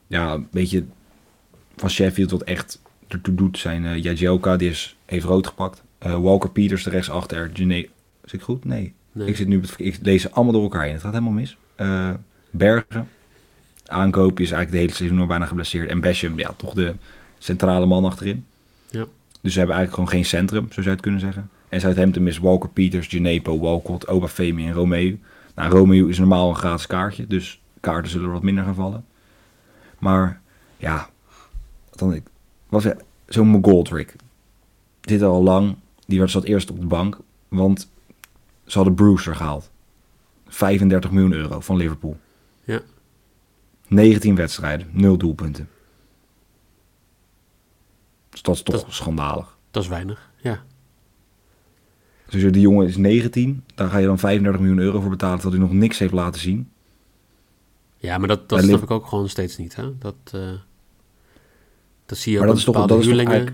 ja, 0.07 0.33
een 0.33 0.49
beetje 0.51 0.85
van 1.77 1.91
Sheffield 1.91 2.31
wat 2.31 2.43
echt 2.43 2.81
ertoe 3.09 3.35
doet 3.35 3.59
zijn 3.59 4.01
Jagielka, 4.01 4.57
die 4.57 4.71
is, 4.71 4.97
heeft 5.05 5.25
rood 5.25 5.47
gepakt. 5.47 5.83
Eh, 5.99 6.21
Walker 6.21 6.51
Peters, 6.51 6.83
de 6.83 6.91
rechtsachter. 6.91 7.51
Gene... 7.53 7.89
Is 8.25 8.33
ik 8.33 8.41
goed? 8.41 8.65
Nee. 8.65 8.95
Nee. 9.13 9.27
Ik 9.27 9.37
zit 9.37 9.49
nu 9.49 9.63
ik 9.77 9.99
lees 10.03 10.23
ze 10.23 10.31
allemaal 10.31 10.53
door 10.53 10.63
elkaar 10.63 10.83
heen. 10.83 10.93
Het 10.93 11.03
gaat 11.03 11.13
helemaal 11.13 11.33
mis. 11.33 11.57
Eh, 11.75 12.11
Bergen. 12.51 13.09
Aankoop 13.87 14.41
is 14.41 14.51
eigenlijk 14.51 14.71
de 14.71 14.79
hele 14.79 14.93
seizoen 14.93 15.21
al 15.21 15.27
bijna 15.27 15.47
geblesseerd. 15.47 15.89
En 15.89 16.01
Basham, 16.01 16.39
ja, 16.39 16.53
toch 16.57 16.75
de 16.75 16.95
centrale 17.39 17.87
man 17.87 18.05
achterin. 18.05 18.45
Ja. 18.91 19.05
Dus 19.41 19.53
ze 19.53 19.59
hebben 19.59 19.77
eigenlijk 19.77 19.95
gewoon 19.95 20.09
geen 20.09 20.25
centrum, 20.25 20.65
zo 20.65 20.73
zou 20.75 20.85
je 20.85 20.91
het 20.91 21.01
kunnen 21.01 21.21
zeggen. 21.21 21.51
En 21.69 21.81
Southampton 21.81 22.27
is 22.27 22.39
Walker 22.39 22.69
Peters, 22.69 23.07
Genepo, 23.07 23.59
Walcott, 23.59 24.09
Obafemi 24.09 24.67
en 24.67 24.73
Romeo. 24.73 25.17
Nou, 25.55 25.71
Romeo 25.71 26.07
is 26.07 26.19
normaal 26.19 26.49
een 26.49 26.57
gratis 26.57 26.87
kaartje, 26.87 27.27
dus 27.27 27.61
kaarten 27.81 28.11
zullen 28.11 28.27
er 28.27 28.33
wat 28.33 28.43
minder 28.43 28.65
gaan 28.65 28.75
vallen. 28.75 29.05
Maar 29.99 30.41
ja, 30.77 31.09
dan 31.91 32.15
ik 32.15 32.23
was 32.69 32.87
zo'n 33.27 33.49
McGoldrick. 33.49 34.15
Dit 35.01 35.23
al 35.23 35.43
lang. 35.43 35.77
Die 36.07 36.19
werd 36.19 36.31
zat 36.31 36.45
eerst 36.45 36.71
op 36.71 36.81
de 36.81 36.87
bank, 36.87 37.19
want 37.49 37.89
ze 38.67 38.77
hadden 38.77 38.95
Brewster 38.95 39.37
gehaald. 39.37 39.71
35 40.53 41.11
miljoen 41.11 41.33
euro 41.33 41.61
van 41.61 41.77
Liverpool. 41.77 42.17
Ja. 42.65 42.81
19 43.89 44.35
wedstrijden, 44.35 44.89
0 44.91 45.17
doelpunten. 45.17 45.69
Dus 48.31 48.43
dat 48.43 48.55
is 48.55 48.63
toch 48.63 48.75
Dat- 48.85 48.93
schandalig. 48.95 49.57
Dat 49.71 49.83
is 49.83 49.89
weinig. 49.89 50.31
Ja. 50.37 50.63
Dus 52.29 52.53
die 52.53 52.61
jongen 52.61 52.87
is 52.87 52.97
19, 52.97 53.65
daar 53.75 53.91
ga 53.91 53.99
je 53.99 54.07
dan 54.07 54.19
35 54.19 54.61
miljoen 54.61 54.79
euro 54.79 55.01
voor 55.01 55.11
betalen, 55.11 55.39
terwijl 55.41 55.61
hij 55.61 55.71
nog 55.71 55.79
niks 55.79 55.99
heeft 55.99 56.13
laten 56.13 56.41
zien. 56.41 56.71
Ja, 57.97 58.19
maar 58.19 58.29
dat, 58.29 58.49
dat 58.49 58.63
snap 58.63 58.83
ik 58.83 58.91
ook 58.91 59.07
gewoon 59.07 59.29
steeds 59.29 59.57
niet. 59.57 59.77
Hè? 59.77 59.99
Dat, 59.99 60.15
eh, 60.33 60.51
dat 62.07 62.19
zie 62.19 62.33
je 62.33 62.39
Maar 62.39 62.49
ook 62.49 62.53
dat 62.55 62.63
is 62.63 62.73
toch, 62.73 62.87
dat 62.87 62.99
is 62.99 63.25
toch 63.25 63.53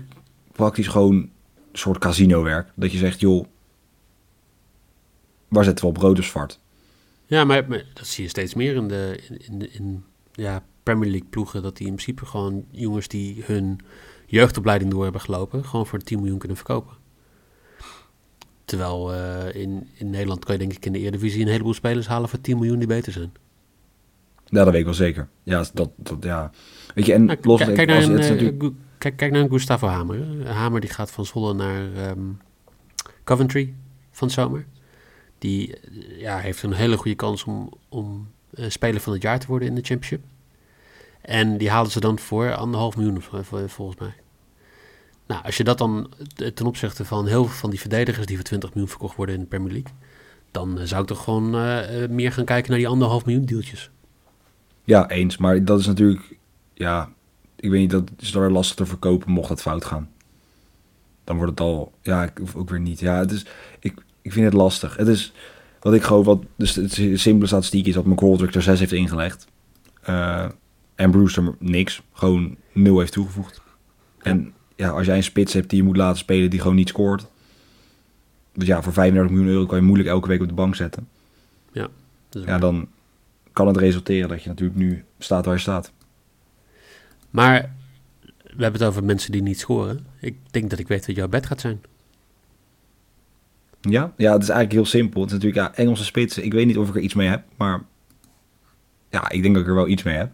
praktisch 0.51 0.87
gewoon 0.87 1.15
een 1.15 1.31
soort 1.73 1.97
casino-werk. 1.97 2.71
Dat 2.75 2.91
je 2.91 2.97
zegt, 2.97 3.19
joh, 3.19 3.45
waar 5.47 5.63
zetten 5.63 5.85
we 5.85 5.91
op 5.91 5.97
rood 5.97 6.23
zwart? 6.23 6.59
Ja, 7.29 7.43
maar, 7.43 7.65
maar 7.67 7.85
dat 7.93 8.07
zie 8.07 8.23
je 8.23 8.29
steeds 8.29 8.53
meer 8.53 8.75
in 8.75 8.87
de 8.87 9.19
in, 9.29 9.37
in, 9.51 9.59
de- 9.59 9.69
in 9.69 10.03
ja, 10.31 10.63
Premier 10.83 11.09
League 11.09 11.29
ploegen. 11.29 11.61
Dat 11.61 11.77
die 11.77 11.87
in 11.87 11.93
principe 11.93 12.25
gewoon 12.25 12.65
jongens 12.71 13.07
die 13.07 13.43
hun 13.45 13.79
jeugdopleiding 14.25 14.91
door 14.91 15.03
hebben 15.03 15.21
gelopen, 15.21 15.65
gewoon 15.65 15.87
voor 15.87 15.99
10 15.99 16.17
miljoen 16.19 16.37
kunnen 16.37 16.57
verkopen. 16.57 16.93
Terwijl 18.65 19.13
eh, 19.13 19.61
in, 19.61 19.87
in 19.93 20.09
Nederland 20.09 20.45
kan 20.45 20.53
je 20.53 20.59
denk 20.59 20.73
ik 20.73 20.85
in 20.85 20.91
de 20.91 20.99
Eredivisie 20.99 21.41
een 21.41 21.47
heleboel 21.47 21.73
spelers 21.73 22.07
halen 22.07 22.29
voor 22.29 22.41
10 22.41 22.55
miljoen 22.57 22.77
die 22.79 22.87
beter 22.87 23.11
zijn. 23.11 23.31
Ja, 24.45 24.57
dat 24.63 24.69
weet 24.69 24.79
ik 24.79 24.85
wel 24.85 24.93
zeker. 24.93 25.27
Ja, 25.43 25.63
dat, 25.73 25.89
dat 25.95 26.17
ja. 26.23 26.51
Weet 26.95 27.05
je, 27.05 27.13
en 27.13 27.25
Nou, 27.25 27.37
los 27.41 27.59
kijk, 27.61 27.75
kijk, 27.75 27.87
naar 27.87 28.03
een, 28.03 28.17
is 28.19 28.25
eh, 28.25 28.31
natuurlijk- 28.31 28.73
kijk, 28.97 29.15
kijk 29.17 29.31
naar 29.31 29.41
een 29.41 29.49
Gustavo 29.49 29.87
Hamer. 29.87 30.47
Hamer 30.47 30.81
die 30.81 30.89
gaat 30.89 31.11
van 31.11 31.25
Zwolle 31.25 31.53
naar 31.53 31.93
ehm, 31.93 32.19
Coventry 33.23 33.73
van 34.11 34.29
zomer. 34.29 34.65
Die 35.39 35.77
eh, 35.77 36.19
ja, 36.19 36.37
heeft 36.37 36.63
een 36.63 36.73
hele 36.73 36.97
goede 36.97 37.15
kans 37.15 37.43
om, 37.43 37.73
om 37.89 38.27
eh, 38.53 38.69
speler 38.69 39.01
van 39.01 39.13
het 39.13 39.21
jaar 39.21 39.39
te 39.39 39.47
worden 39.47 39.67
in 39.67 39.75
de 39.75 39.81
championship. 39.81 40.23
En 41.21 41.57
die 41.57 41.69
halen 41.69 41.91
ze 41.91 41.99
dan 41.99 42.19
voor 42.19 42.53
anderhalf 42.53 42.95
miljoen 42.95 43.23
eh, 43.33 43.67
volgens 43.67 43.99
mij. 43.99 44.13
Nou, 45.27 45.43
als 45.43 45.57
je 45.57 45.63
dat 45.63 45.77
dan 45.77 46.11
ten 46.53 46.65
opzichte 46.65 47.05
van 47.05 47.27
heel 47.27 47.45
veel 47.45 47.55
van 47.55 47.69
die 47.69 47.79
verdedigers 47.79 48.25
die 48.25 48.35
voor 48.35 48.45
20 48.45 48.69
miljoen 48.69 48.89
verkocht 48.89 49.15
worden 49.15 49.35
in 49.35 49.41
de 49.41 49.47
Premier 49.47 49.71
League, 49.71 49.91
dan 50.51 50.87
zou 50.87 51.01
ik 51.01 51.07
toch 51.07 51.23
gewoon 51.23 51.49
meer 52.15 52.31
gaan 52.31 52.45
kijken 52.45 52.69
naar 52.69 52.79
die 52.79 52.87
anderhalf 52.87 53.25
miljoen 53.25 53.45
deeltjes. 53.45 53.89
Ja, 54.83 55.09
eens. 55.09 55.37
Maar 55.37 55.65
dat 55.65 55.79
is 55.79 55.85
natuurlijk, 55.85 56.37
ja, 56.73 57.09
ik 57.55 57.69
weet 57.69 57.79
niet, 57.79 57.89
dat 57.89 58.11
is 58.19 58.31
weer 58.31 58.49
lastig 58.49 58.75
te 58.75 58.85
verkopen 58.85 59.31
mocht 59.31 59.49
dat 59.49 59.61
fout 59.61 59.85
gaan. 59.85 60.09
Dan 61.23 61.35
wordt 61.37 61.51
het 61.51 61.59
al, 61.59 61.91
ja, 62.01 62.23
ik 62.23 62.39
ook 62.55 62.69
weer 62.69 62.79
niet. 62.79 62.99
Ja, 62.99 63.19
het 63.19 63.31
is, 63.31 63.45
ik, 63.79 63.93
ik 64.21 64.33
vind 64.33 64.45
het 64.45 64.53
lastig. 64.53 64.97
Het 64.97 65.07
is, 65.07 65.33
wat 65.79 65.93
ik 65.93 66.03
gewoon, 66.03 66.23
wat, 66.23 66.43
dus 66.55 66.75
het 66.75 66.93
simpele 66.93 67.47
statistiek 67.47 67.85
is 67.85 67.93
dat 67.93 68.05
McGoldrick 68.05 68.55
er 68.55 68.61
6 68.61 68.79
heeft 68.79 68.91
ingelegd. 68.91 69.47
Eh, 70.01 70.45
en 70.95 71.11
Brewster 71.11 71.55
niks, 71.59 72.01
gewoon 72.13 72.55
nul 72.73 72.99
heeft 72.99 73.11
toegevoegd. 73.11 73.61
En 74.21 74.53
ja, 74.75 74.89
als 74.89 75.05
jij 75.05 75.15
een 75.15 75.23
spits 75.23 75.53
hebt 75.53 75.69
die 75.69 75.79
je 75.79 75.85
moet 75.85 75.97
laten 75.97 76.17
spelen 76.17 76.49
die 76.49 76.59
gewoon 76.59 76.75
niet 76.75 76.89
scoort. 76.89 77.27
Dus 78.53 78.67
ja, 78.67 78.81
voor 78.81 78.93
35 78.93 79.35
miljoen 79.35 79.53
euro 79.53 79.65
kan 79.65 79.77
je 79.77 79.83
moeilijk 79.83 80.09
elke 80.09 80.27
week 80.27 80.41
op 80.41 80.47
de 80.47 80.53
bank 80.53 80.75
zetten. 80.75 81.07
Dus 82.29 82.43
Ja, 82.45 82.57
dan 82.57 82.87
kan 83.53 83.67
het 83.67 83.77
resulteren 83.77 84.29
dat 84.29 84.43
je 84.43 84.49
natuurlijk 84.49 84.79
nu 84.79 85.03
staat 85.19 85.45
waar 85.45 85.53
je 85.53 85.59
staat. 85.59 85.91
Maar 87.29 87.75
we 88.43 88.63
hebben 88.63 88.81
het 88.81 88.89
over 88.89 89.03
mensen 89.03 89.31
die 89.31 89.41
niet 89.41 89.59
scoren. 89.59 90.05
Ik 90.19 90.35
denk 90.51 90.69
dat 90.69 90.79
ik 90.79 90.87
weet 90.87 91.05
wat 91.05 91.15
jouw 91.15 91.27
bed 91.27 91.45
gaat 91.45 91.61
zijn. 91.61 91.81
Ja? 93.81 94.13
ja, 94.17 94.33
het 94.33 94.41
is 94.41 94.49
eigenlijk 94.49 94.71
heel 94.71 94.85
simpel. 94.85 95.21
Het 95.21 95.31
is 95.31 95.37
natuurlijk 95.37 95.67
ja, 95.67 95.83
Engelse 95.83 96.03
spitsen. 96.03 96.43
Ik 96.45 96.53
weet 96.53 96.65
niet 96.65 96.77
of 96.77 96.89
ik 96.89 96.95
er 96.95 97.01
iets 97.01 97.13
mee 97.13 97.27
heb, 97.27 97.43
maar 97.57 97.81
ja, 99.09 99.29
ik 99.29 99.41
denk 99.41 99.53
dat 99.53 99.63
ik 99.63 99.69
er 99.69 99.75
wel 99.75 99.87
iets 99.87 100.03
mee 100.03 100.15
heb. 100.15 100.31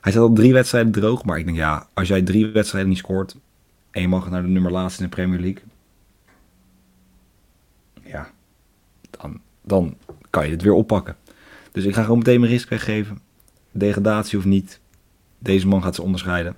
Hij 0.00 0.12
staat 0.12 0.24
al 0.24 0.32
drie 0.32 0.52
wedstrijden 0.52 0.92
droog, 0.92 1.24
maar 1.24 1.38
ik 1.38 1.44
denk 1.44 1.56
ja, 1.56 1.88
als 1.94 2.08
jij 2.08 2.22
drie 2.22 2.46
wedstrijden 2.46 2.90
niet 2.90 2.98
scoort 2.98 3.36
en 3.90 4.00
je 4.00 4.08
mag 4.08 4.30
naar 4.30 4.42
de 4.42 4.48
nummer 4.48 4.72
laatste 4.72 5.02
in 5.02 5.08
de 5.08 5.14
Premier 5.14 5.40
League, 5.40 5.62
ja, 8.02 8.30
dan, 9.10 9.40
dan 9.62 9.96
kan 10.30 10.44
je 10.44 10.50
het 10.50 10.62
weer 10.62 10.72
oppakken. 10.72 11.16
Dus 11.72 11.84
ik 11.84 11.94
ga 11.94 12.02
gewoon 12.02 12.18
meteen 12.18 12.40
mijn 12.40 12.52
risk 12.52 12.68
weggeven. 12.68 13.18
Degradatie 13.70 14.38
of 14.38 14.44
niet, 14.44 14.80
deze 15.38 15.66
man 15.66 15.82
gaat 15.82 15.94
ze 15.94 16.02
onderscheiden. 16.02 16.56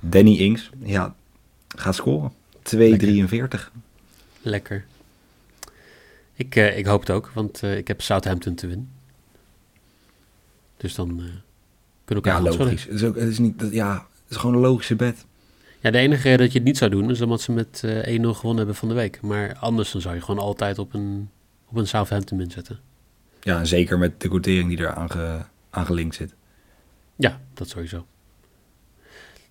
Danny 0.00 0.36
Ings, 0.36 0.70
ja, 0.78 1.14
gaat 1.68 1.94
scoren. 1.94 2.32
2,43. 2.62 3.70
Lekker. 4.42 4.84
Ik, 6.36 6.56
eh, 6.56 6.78
ik 6.78 6.86
hoop 6.86 7.00
het 7.00 7.10
ook, 7.10 7.30
want 7.34 7.62
eh, 7.62 7.76
ik 7.76 7.88
heb 7.88 8.00
Southampton 8.02 8.54
te 8.54 8.66
winnen. 8.66 8.90
Dus 10.76 10.94
dan 10.94 11.08
eh, 11.10 11.24
kunnen 12.04 12.24
we 12.24 12.30
Ja, 12.30 12.36
elkaar 12.36 12.58
logisch. 12.58 12.84
Het 12.84 12.92
is, 12.92 13.04
ook, 13.04 13.14
het, 13.14 13.28
is 13.28 13.38
niet, 13.38 13.58
dat- 13.58 13.72
ja, 13.72 13.92
het 13.94 14.30
is 14.30 14.36
gewoon 14.36 14.54
een 14.54 14.60
logische 14.62 14.96
bet. 14.96 15.24
Ja, 15.80 15.90
de 15.90 15.98
enige 15.98 16.22
reden 16.22 16.38
dat 16.38 16.52
je 16.52 16.58
het 16.58 16.66
niet 16.66 16.76
zou 16.78 16.90
doen 16.90 17.10
is 17.10 17.20
omdat 17.20 17.40
ze 17.40 17.52
met 17.52 17.80
eh 17.84 18.18
1-0 18.18 18.20
gewonnen 18.34 18.56
hebben 18.56 18.74
van 18.74 18.88
de 18.88 18.94
week. 18.94 19.20
Maar 19.20 19.56
anders 19.56 19.92
dan 19.92 20.00
zou 20.00 20.14
je 20.14 20.20
gewoon 20.20 20.40
altijd 20.44 20.78
op 20.78 20.94
een, 20.94 21.30
op 21.68 21.76
een 21.76 21.86
Southampton 21.86 22.36
min 22.36 22.50
zetten. 22.50 22.78
Ja, 23.40 23.58
en 23.58 23.66
zeker 23.66 23.98
met 23.98 24.20
de 24.20 24.28
quotering 24.28 24.68
die 24.68 24.78
er 24.78 24.94
aan, 24.94 25.10
ge, 25.10 25.38
aan 25.70 25.86
gelinkt 25.86 26.14
zit. 26.14 26.34
Ja, 27.16 27.40
dat 27.54 27.68
sowieso. 27.68 28.06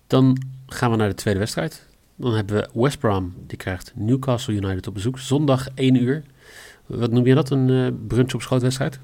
Dan 0.06 0.42
gaan 0.66 0.90
we 0.90 0.96
naar 0.96 1.08
de 1.08 1.14
tweede 1.14 1.40
wedstrijd. 1.40 1.86
Dan 2.16 2.34
hebben 2.34 2.56
we 2.56 2.80
West 2.80 2.98
Brom, 2.98 3.34
die 3.46 3.56
krijgt 3.56 3.92
Newcastle 3.94 4.54
United 4.54 4.86
op 4.86 4.94
bezoek. 4.94 5.18
Zondag 5.18 5.68
1 5.74 5.94
uur. 6.02 6.22
Wat 6.86 7.10
noem 7.10 7.26
je 7.26 7.34
dat? 7.34 7.50
Een 7.50 7.70
eh 7.70 7.92
brunch 8.06 8.34
op 8.34 8.42
schootwedstrijd? 8.42 8.98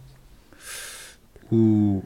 Oeh, 1.51 2.03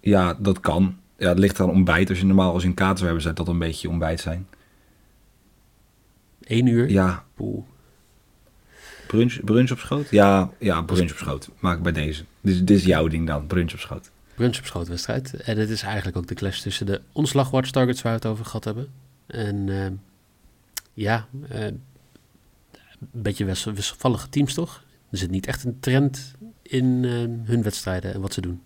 ja, 0.00 0.34
dat 0.34 0.60
kan. 0.60 0.96
Ja, 1.18 1.28
het 1.28 1.38
ligt 1.38 1.60
aan 1.60 1.70
ontbijt. 1.70 2.08
Als 2.08 2.18
je 2.18 2.26
normaal 2.26 2.52
als 2.52 2.64
een 2.64 2.74
kater 2.74 3.04
hebben, 3.04 3.22
zou 3.22 3.34
dat 3.34 3.48
een 3.48 3.58
beetje 3.58 3.88
ontbijt 3.88 4.20
zijn. 4.20 4.46
1 6.40 6.66
uur? 6.66 6.90
Ja, 6.90 7.24
Poeh. 7.34 7.62
brunch, 9.06 9.40
brunch 9.44 9.70
op 9.70 9.78
schoot? 9.78 10.10
Ja, 10.10 10.50
ja, 10.58 10.82
brunch 10.82 11.10
op 11.10 11.16
schoot. 11.16 11.48
Maak 11.58 11.76
ik 11.76 11.82
bij 11.82 11.92
deze. 11.92 12.24
Dit, 12.40 12.66
dit 12.66 12.76
is 12.78 12.84
jouw 12.84 13.08
ding 13.08 13.26
dan, 13.26 13.46
brunch 13.46 13.72
op 13.72 13.78
schoot. 13.78 14.10
Brunch 14.34 14.58
op 14.58 14.64
schootwedstrijd. 14.66 15.34
En 15.34 15.58
het 15.58 15.70
is 15.70 15.82
eigenlijk 15.82 16.16
ook 16.16 16.26
de 16.26 16.34
clash 16.34 16.60
tussen 16.60 16.86
de 16.86 17.00
ontslag 17.12 17.50
targets 17.70 18.02
waar 18.02 18.12
we 18.12 18.18
het 18.18 18.26
over 18.26 18.44
gehad 18.44 18.64
hebben. 18.64 18.88
En 19.26 19.68
eh, 19.68 19.90
ja, 20.92 21.26
eh, 21.48 21.64
een 21.64 21.82
beetje 23.12 23.44
wissel- 23.44 23.72
wisselvallige 23.72 24.28
teams 24.28 24.54
toch? 24.54 24.83
Er 25.14 25.20
zit 25.20 25.30
niet 25.30 25.46
echt 25.46 25.64
een 25.64 25.80
trend 25.80 26.34
in 26.62 27.00
eh, 27.04 27.10
hun 27.48 27.62
wedstrijden 27.62 28.14
en 28.14 28.20
wat 28.20 28.32
ze 28.32 28.40
doen. 28.40 28.60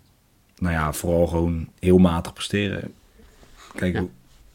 Nou 0.58 0.74
ja, 0.74 0.92
vooral 0.92 1.26
gewoon 1.26 1.68
heel 1.78 1.98
matig 1.98 2.32
presteren. 2.32 2.92
Kijk, 3.74 3.94
Ja. 3.94 4.04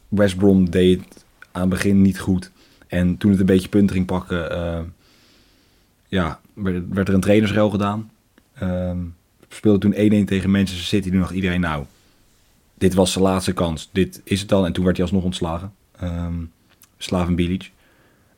West 0.08 0.36
Brom 0.36 0.70
deed 0.70 1.04
het 1.04 1.24
aan 1.52 1.60
het 1.60 1.70
begin 1.70 2.02
niet 2.02 2.18
goed. 2.18 2.50
En 2.86 3.16
toen 3.16 3.30
het 3.30 3.40
een 3.40 3.46
beetje 3.46 3.68
punten 3.68 3.96
ging 3.96 4.06
pakken, 4.06 4.50
eh, 4.50 4.80
ja, 6.08 6.40
werd, 6.54 6.84
werd 6.88 7.08
er 7.08 7.14
een 7.14 7.20
trainersruil 7.20 7.70
gedaan. 7.70 8.10
Ehm 8.54 8.98
speelde 9.48 9.78
toen 9.78 9.94
1-1 9.94 10.24
tegen 10.26 10.50
Manchester 10.50 10.86
City. 10.86 11.10
Toen 11.10 11.20
dacht 11.20 11.34
iedereen, 11.34 11.60
nou, 11.60 11.84
dit 12.74 12.94
was 12.94 13.12
zijn 13.12 13.24
laatste 13.24 13.52
kans. 13.52 13.88
Dit 13.92 14.20
is 14.24 14.40
het 14.40 14.48
dan. 14.48 14.66
En 14.66 14.72
toen 14.72 14.84
werd 14.84 14.96
hij 14.96 15.04
alsnog 15.04 15.24
ontslagen. 15.24 15.72
Ehm 16.00 16.34
Slaven 16.96 17.34
Bilic. 17.34 17.72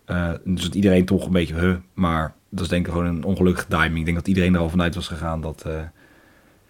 Eh, 0.04 0.32
dus 0.44 0.62
dat 0.62 0.74
iedereen 0.74 1.04
toch 1.04 1.26
een 1.26 1.32
beetje, 1.32 1.54
huh, 1.54 1.76
maar 1.94 2.34
dat 2.56 2.64
is 2.64 2.70
denk 2.70 2.86
ik 2.86 2.92
gewoon 2.92 3.06
een 3.06 3.24
ongelukkige 3.24 3.66
timing. 3.68 3.98
Ik 3.98 4.04
denk 4.04 4.16
dat 4.16 4.28
iedereen 4.28 4.54
er 4.54 4.60
al 4.60 4.68
vanuit 4.68 4.94
was 4.94 5.08
gegaan 5.08 5.40
dat 5.40 5.62
eh, 5.66 5.82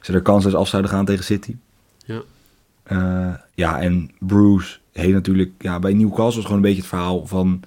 ze 0.01 0.13
er 0.13 0.23
kansloos 0.23 0.55
af 0.55 0.69
zouden 0.69 0.91
gaan 0.91 1.05
tegen 1.05 1.25
City. 1.25 1.57
Ja. 2.05 2.23
Eh, 2.83 3.35
ja, 3.55 3.81
en 3.81 4.11
Bruce 4.19 4.79
heeft 4.93 5.13
natuurlijk, 5.13 5.53
ja, 5.59 5.79
bij 5.79 5.93
Newcastle 5.93 6.25
was 6.25 6.45
gewoon 6.45 6.57
een 6.57 6.63
beetje 6.63 6.81
het 6.81 6.89
verhaal 6.89 7.27
van, 7.27 7.63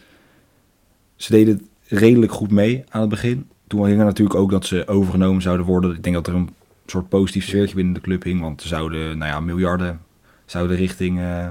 ze 1.15 1.31
deden 1.31 1.53
het 1.87 1.99
redelijk 1.99 2.31
goed 2.31 2.51
mee 2.51 2.83
aan 2.89 3.01
het 3.01 3.09
begin. 3.09 3.49
Toen 3.67 3.85
hing 3.85 3.99
er 3.99 4.05
natuurlijk 4.05 4.39
ook 4.39 4.51
dat 4.51 4.65
ze 4.65 4.87
overgenomen 4.87 5.41
zouden 5.41 5.65
worden. 5.65 5.95
Ik 5.95 6.03
denk 6.03 6.15
dat 6.15 6.27
er 6.27 6.33
een 6.33 6.49
soort 6.85 7.09
positief 7.09 7.45
sfeertje 7.45 7.75
binnen 7.75 7.93
de 7.93 8.01
club 8.01 8.23
hing, 8.23 8.41
want 8.41 8.61
er 8.61 8.67
zouden, 8.67 9.17
nou 9.17 9.31
ja, 9.31 9.39
miljarden 9.39 10.01
zouden 10.45 10.77
richting, 10.77 11.19
eh, 11.19 11.47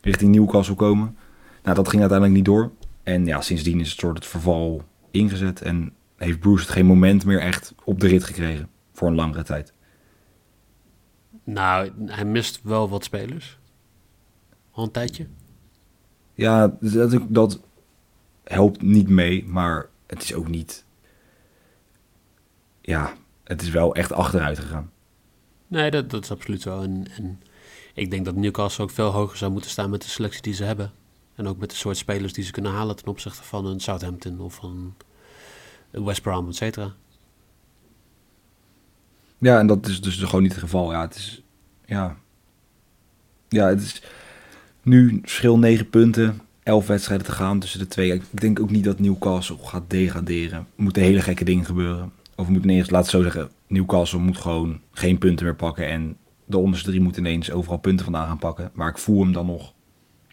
richting 0.00 0.34
Newcastle 0.34 0.74
komen. 0.74 1.16
Nou, 1.62 1.76
dat 1.76 1.88
ging 1.88 2.00
uiteindelijk 2.00 2.38
niet 2.38 2.54
door. 2.54 2.70
En 3.02 3.26
ja, 3.26 3.40
sindsdien 3.40 3.80
is 3.80 3.90
het 3.90 3.98
soort 3.98 4.16
het 4.16 4.26
verval 4.26 4.84
ingezet 5.14 5.62
en 5.62 5.92
heeft 6.16 6.40
Bruce 6.40 6.62
het 6.62 6.72
geen 6.72 6.86
moment 6.86 7.24
meer 7.24 7.40
echt 7.40 7.74
op 7.84 8.00
de 8.00 8.06
rit 8.06 8.24
gekregen 8.24 8.68
voor 8.92 9.08
een 9.08 9.14
langere 9.14 9.42
tijd. 9.42 9.72
Nou, 11.44 11.90
hij 12.06 12.24
mist 12.24 12.60
wel 12.62 12.88
wat 12.88 13.04
spelers. 13.04 13.58
Al 14.70 14.84
een 14.84 14.90
tijdje. 14.90 15.26
Ja, 16.34 16.76
dat, 16.80 17.18
dat 17.28 17.60
helpt 18.44 18.82
niet 18.82 19.08
mee, 19.08 19.44
maar 19.46 19.88
het 20.06 20.22
is 20.22 20.34
ook 20.34 20.48
niet. 20.48 20.84
Ja, 22.80 23.12
het 23.44 23.62
is 23.62 23.70
wel 23.70 23.94
echt 23.94 24.12
achteruit 24.12 24.58
gegaan. 24.58 24.90
Nee, 25.66 25.90
dat, 25.90 26.10
dat 26.10 26.22
is 26.22 26.30
absoluut 26.30 26.62
zo. 26.62 26.80
En, 26.80 27.06
en 27.16 27.40
ik 27.94 28.10
denk 28.10 28.24
dat 28.24 28.34
Newcastle 28.34 28.84
ook 28.84 28.90
veel 28.90 29.10
hoger 29.10 29.36
zou 29.36 29.52
moeten 29.52 29.70
staan 29.70 29.90
met 29.90 30.02
de 30.02 30.08
selectie 30.08 30.42
die 30.42 30.54
ze 30.54 30.64
hebben. 30.64 30.92
En 31.34 31.46
ook 31.46 31.58
met 31.58 31.70
de 31.70 31.76
soort 31.76 31.96
spelers 31.96 32.32
die 32.32 32.44
ze 32.44 32.52
kunnen 32.52 32.72
halen 32.72 32.96
ten 32.96 33.06
opzichte 33.06 33.42
van 33.42 33.66
een 33.66 33.80
Southampton 33.80 34.40
of 34.40 34.54
van 34.54 34.94
West 35.90 36.22
Brom, 36.22 36.48
et 36.48 36.56
cetera. 36.56 36.94
Ja, 39.38 39.58
en 39.58 39.66
dat 39.66 39.86
is 39.86 40.00
dus 40.00 40.22
gewoon 40.22 40.42
niet 40.42 40.52
het 40.52 40.60
geval. 40.60 40.92
Ja, 40.92 41.00
het 41.00 41.14
is. 41.14 41.42
Ja. 41.86 42.16
Ja, 43.48 43.66
het 43.68 43.82
is. 43.82 44.02
Nu 44.82 45.18
verschil 45.22 45.58
9 45.58 45.90
punten, 45.90 46.40
11 46.62 46.86
wedstrijden 46.86 47.26
te 47.26 47.32
gaan 47.32 47.60
tussen 47.60 47.78
de 47.78 47.86
twee. 47.86 48.12
Ik 48.12 48.22
denk 48.30 48.60
ook 48.60 48.70
niet 48.70 48.84
dat 48.84 48.98
Newcastle 48.98 49.56
gaat 49.62 49.90
degraderen. 49.90 50.58
Er 50.58 50.82
moeten 50.82 51.02
hele 51.02 51.22
gekke 51.22 51.44
dingen 51.44 51.64
gebeuren. 51.64 52.12
Of 52.36 52.46
we 52.46 52.52
moeten 52.52 52.70
ineens, 52.70 52.90
laat 52.90 53.02
het 53.02 53.10
zo 53.10 53.22
zeggen, 53.22 53.50
Newcastle 53.66 54.18
moet 54.18 54.38
gewoon 54.38 54.80
geen 54.92 55.18
punten 55.18 55.44
meer 55.44 55.56
pakken. 55.56 55.88
En 55.88 56.16
de 56.44 56.58
onderste 56.58 56.88
drie 56.88 57.00
moeten 57.00 57.26
ineens 57.26 57.50
overal 57.50 57.78
punten 57.78 58.04
vandaan 58.04 58.26
gaan 58.26 58.38
pakken. 58.38 58.70
Maar 58.74 58.88
ik 58.88 58.98
voel 58.98 59.20
hem 59.20 59.32
dan 59.32 59.46
nog 59.46 59.72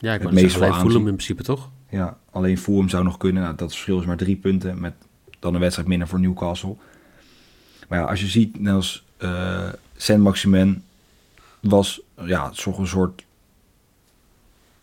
Ja, 0.02 0.14
ik 0.14 0.22
Het 0.22 0.32
meest 0.32 0.52
zeggen, 0.52 0.74
hem 0.74 0.74
aanzien. 0.74 0.98
in 0.98 1.04
principe 1.04 1.44
toch? 1.44 1.70
Ja, 1.90 2.18
alleen 2.32 2.58
Fulham 2.58 2.90
zou 2.90 3.04
nog 3.04 3.18
kunnen. 3.18 3.44
Nou, 3.44 3.56
dat 3.56 3.72
verschil 3.72 4.00
is 4.00 4.06
maar 4.06 4.18
drie 4.18 4.36
punten 4.36 4.80
met 4.80 4.94
dan 5.40 5.54
een 5.54 5.60
wedstrijd 5.60 5.88
minder 5.88 6.08
voor 6.08 6.20
Newcastle. 6.20 6.76
Maar 7.88 8.00
ja, 8.00 8.06
als 8.06 8.20
je 8.20 8.28
ziet, 8.28 8.60
net 8.60 8.74
als 8.74 9.06
eh 9.18 9.70
Saint-Maximin 9.96 10.84
was 11.60 12.02
ja, 12.26 12.50
toch 12.50 12.78
een 12.78 12.88
soort, 12.88 13.24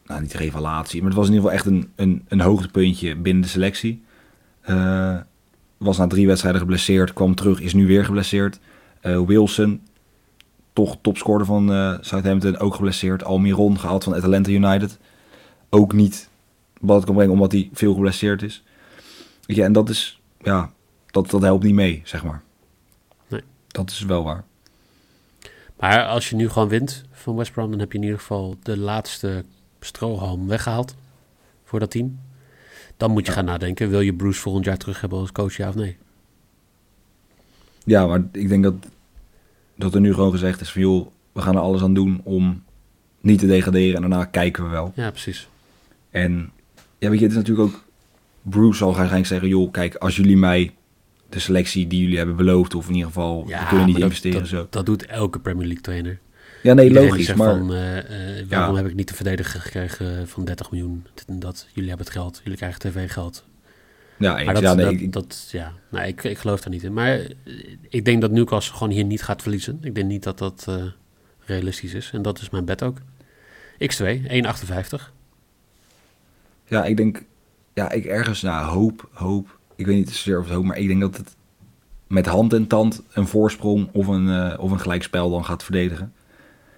nou 0.07 0.21
niet 0.21 0.35
revelatie, 0.35 1.01
maar 1.01 1.11
het 1.11 1.19
was 1.19 1.29
in 1.29 1.35
ieder 1.35 1.51
geval 1.51 1.65
echt 1.65 1.75
een, 1.75 1.93
een, 1.97 2.25
een 2.29 2.41
hoogtepuntje 2.41 3.17
binnen 3.17 3.43
de 3.43 3.49
selectie. 3.49 4.03
Eh, 4.61 5.17
was 5.77 5.97
na 5.99 6.07
drie 6.07 6.27
wedstrijden 6.27 6.61
geblesseerd, 6.61 7.13
kwam 7.13 7.35
terug, 7.35 7.61
is 7.61 7.75
nu 7.75 7.87
weer 7.87 8.05
geblesseerd. 8.05 8.59
Eh, 9.01 9.21
Wilson, 9.27 9.81
toch 10.73 10.97
topscorer 11.01 11.47
van 11.47 11.99
Southampton, 12.01 12.59
ook 12.59 12.75
geblesseerd. 12.75 13.25
Almiron 13.25 13.79
gehaald 13.79 14.05
van 14.05 14.15
Atalanta 14.15 14.51
United. 14.51 14.99
Ook 15.69 15.93
niet 15.93 16.29
wat 16.81 17.05
kan 17.05 17.15
brengen, 17.15 17.33
omdat 17.33 17.53
hij 17.53 17.71
veel 17.73 17.95
geblesseerd 17.95 18.43
is. 18.43 18.63
Je, 19.47 19.63
en 19.63 19.73
dat 19.73 19.89
is, 19.89 20.21
ja, 20.43 20.73
dat, 21.07 21.31
dat 21.31 21.43
helpt 21.43 21.65
niet 21.65 21.75
mee, 21.75 22.01
zeg 22.05 22.25
maar. 22.25 22.43
Nee. 23.29 23.43
Dat 23.69 23.91
is 23.91 24.01
wel 24.01 24.25
waar. 24.25 24.45
Maar 25.79 26.07
als 26.07 26.31
je 26.31 26.37
nu 26.37 26.49
gewoon 26.49 26.69
wint 26.69 27.05
van 27.13 27.37
West 27.37 27.53
Brom, 27.53 27.71
dan 27.71 27.79
heb 27.81 27.93
je 27.93 27.99
in 27.99 28.05
ieder 28.05 28.19
geval 28.19 28.57
de 28.63 28.77
laatste 28.79 29.45
strohalm 29.81 30.47
weggehaald 30.49 30.95
voor 31.65 31.79
dat 31.81 31.91
team. 31.91 32.19
Dan 32.97 33.11
moet 33.11 33.23
je 33.25 33.31
Ja. 33.31 33.37
gaan 33.37 33.45
nadenken, 33.45 33.91
wil 33.91 34.01
je 34.01 34.15
Bruce 34.15 34.41
volgend 34.41 34.65
jaar 34.65 34.77
terug 34.77 35.01
hebben 35.01 35.19
als 35.19 35.33
coach, 35.33 35.57
ja 35.57 35.69
of 35.69 35.75
nee? 35.75 35.97
Ja, 37.85 38.07
maar 38.07 38.23
ik 38.33 38.49
denk 38.49 38.63
dat, 38.63 38.75
dat 39.75 39.95
er 39.95 40.01
nu 40.01 40.15
gewoon 40.15 40.31
gezegd 40.31 40.61
is 40.61 40.71
van, 40.73 40.81
joh, 40.83 41.07
we 41.33 41.41
gaan 41.41 41.55
er 41.55 41.61
alles 41.61 41.83
aan 41.83 41.95
doen 41.95 42.21
om 42.25 42.63
niet 43.21 43.39
te 43.39 43.47
degraderen 43.47 43.95
en 43.95 44.01
daarna 44.01 44.25
kijken 44.25 44.65
we 44.65 44.71
wel. 44.71 44.93
Ja, 44.95 45.11
precies. 45.11 45.49
En 46.11 46.50
ja, 46.99 47.09
weet 47.11 47.19
je, 47.19 47.25
het 47.25 47.35
is 47.35 47.38
natuurlijk 47.41 47.69
ook, 47.69 47.85
Bruce 48.43 48.77
zal 48.79 48.87
waarschijnlijk 48.88 49.27
zeggen, 49.27 49.49
joh, 49.49 49.71
kijk, 49.73 49.95
als 49.95 50.17
jullie 50.17 50.37
mij 50.37 50.75
de 51.29 51.38
selectie 51.38 51.87
die 51.87 52.00
jullie 52.03 52.17
hebben 52.17 52.37
beloofd, 52.37 52.75
of 52.75 52.87
in 52.88 52.93
ieder 52.95 53.07
geval, 53.07 53.47
we 53.47 53.67
kunnen 53.69 53.87
niet 53.87 53.95
dat- 53.95 54.05
investeren 54.05 54.38
dat, 54.41 54.49
zo. 54.49 54.67
Dat 54.71 54.87
doet 54.87 55.07
elke 55.07 55.41
Premier 55.41 55.65
League 55.67 55.83
trainer. 55.83 56.19
Ja, 56.62 56.75
nee, 56.75 56.87
Iedereen 56.88 57.09
logisch, 57.09 57.35
maar... 57.35 57.57
van, 57.59 57.73
eh, 57.75 57.99
eh, 58.38 58.47
waarom 58.49 58.75
Ja. 58.77 58.83
heb 58.83 58.91
ik 58.91 58.97
niet 58.97 59.09
de 59.09 59.15
verdediger 59.15 59.61
gekregen 59.61 60.29
van 60.29 60.45
30 60.45 60.71
miljoen? 60.71 61.07
Dat. 61.27 61.67
Jullie 61.73 61.88
hebben 61.88 62.07
het 62.07 62.17
geld, 62.17 62.41
jullie 62.43 62.59
krijgen 62.59 62.81
tv-geld. 62.81 63.45
ja, 64.19 64.37
eens, 64.37 64.45
Maar 64.45 64.55
dat, 64.55 64.62
ja, 64.62 64.75
nee, 64.75 64.85
dat, 64.85 64.95
ik- 64.95 65.12
dat- 65.12 65.49
ja, 65.53 65.73
nou, 65.91 66.07
ik, 66.07 66.25
ik 66.25 66.38
geloof 66.38 66.61
daar 66.61 66.73
niet 66.73 66.83
in. 66.83 66.93
Maar 66.93 67.12
eh, 67.19 67.29
ik 67.88 68.05
denk 68.05 68.21
dat 68.21 68.31
Newcastle 68.31 68.77
gewoon 68.77 68.93
hier 68.93 69.05
niet 69.05 69.23
gaat 69.23 69.43
verliezen. 69.43 69.79
Ik 69.83 69.95
denk 69.95 70.07
niet 70.09 70.23
dat 70.23 70.38
dat 70.38 70.67
realistisch 71.45 71.95
is. 71.95 72.11
En 72.12 72.23
dat 72.23 72.41
is 72.41 72.50
mijn 72.50 72.65
bet 72.65 72.83
ook. 72.83 72.99
X2, 73.79 74.27
1,58. 74.29 75.12
Ja, 76.69 76.85
ik 76.85 76.97
denk, 76.97 77.23
ja, 77.73 77.91
ik 77.91 78.05
ergens, 78.05 78.43
nou, 78.43 78.67
hoop, 78.67 79.09
hoop. 79.13 79.59
ik 79.77 79.87
weet 79.87 79.97
niet 79.97 80.11
zozeer 80.11 80.39
of 80.39 80.45
het 80.45 80.55
hoog, 80.55 80.65
maar 80.65 80.79
ik 80.79 80.87
denk 80.87 81.01
dat 81.01 81.17
het 81.17 81.37
met 82.07 82.27
hand 82.27 82.53
en 82.53 82.67
tand 82.67 83.03
een 83.13 83.27
voorsprong 83.27 83.89
of 83.93 84.07
een, 84.07 84.29
eh, 84.29 84.59
of 84.61 84.71
een 84.71 84.81
gelijkspel 84.81 85.31
dan 85.31 85.45
gaat 85.45 85.63
verdedigen. 85.63 86.13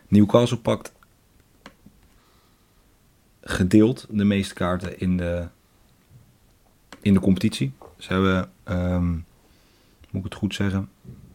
Newcastle 0.08 0.58
pakt 0.58 0.92
gedeeld 3.40 4.06
de 4.10 4.24
meeste 4.24 4.54
kaarten 4.54 5.00
in 5.00 5.16
de, 5.16 5.48
in 7.00 7.14
de 7.14 7.20
competitie. 7.20 7.72
Ze 7.96 8.12
hebben, 8.12 8.50
ehm, 8.64 9.10
moet 10.10 10.24
ik 10.24 10.24
het 10.24 10.34
goed 10.34 10.54
zeggen, 10.54 10.88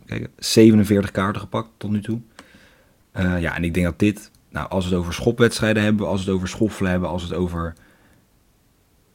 Kijk, 0.06 0.30
47 0.38 1.12
kaarten 1.12 1.42
gepakt 1.42 1.70
tot 1.78 1.92
nu 1.92 2.02
toe. 2.02 2.20
Uh, 3.16 3.42
ja, 3.42 3.56
en 3.56 3.64
ik 3.64 3.74
denk 3.74 3.86
dat 3.86 4.00
dit, 4.00 4.32
nou, 4.50 4.70
als 4.70 4.84
we 4.86 4.90
het 4.90 5.00
over 5.00 5.14
schopwedstrijden 5.14 5.84
hebben, 5.84 6.08
als 6.08 6.20
we 6.20 6.26
het 6.26 6.36
over 6.36 6.48
schoffelen 6.48 6.92
hebben, 6.92 7.10
als 7.10 7.24
het 7.24 7.34
over 7.34 7.74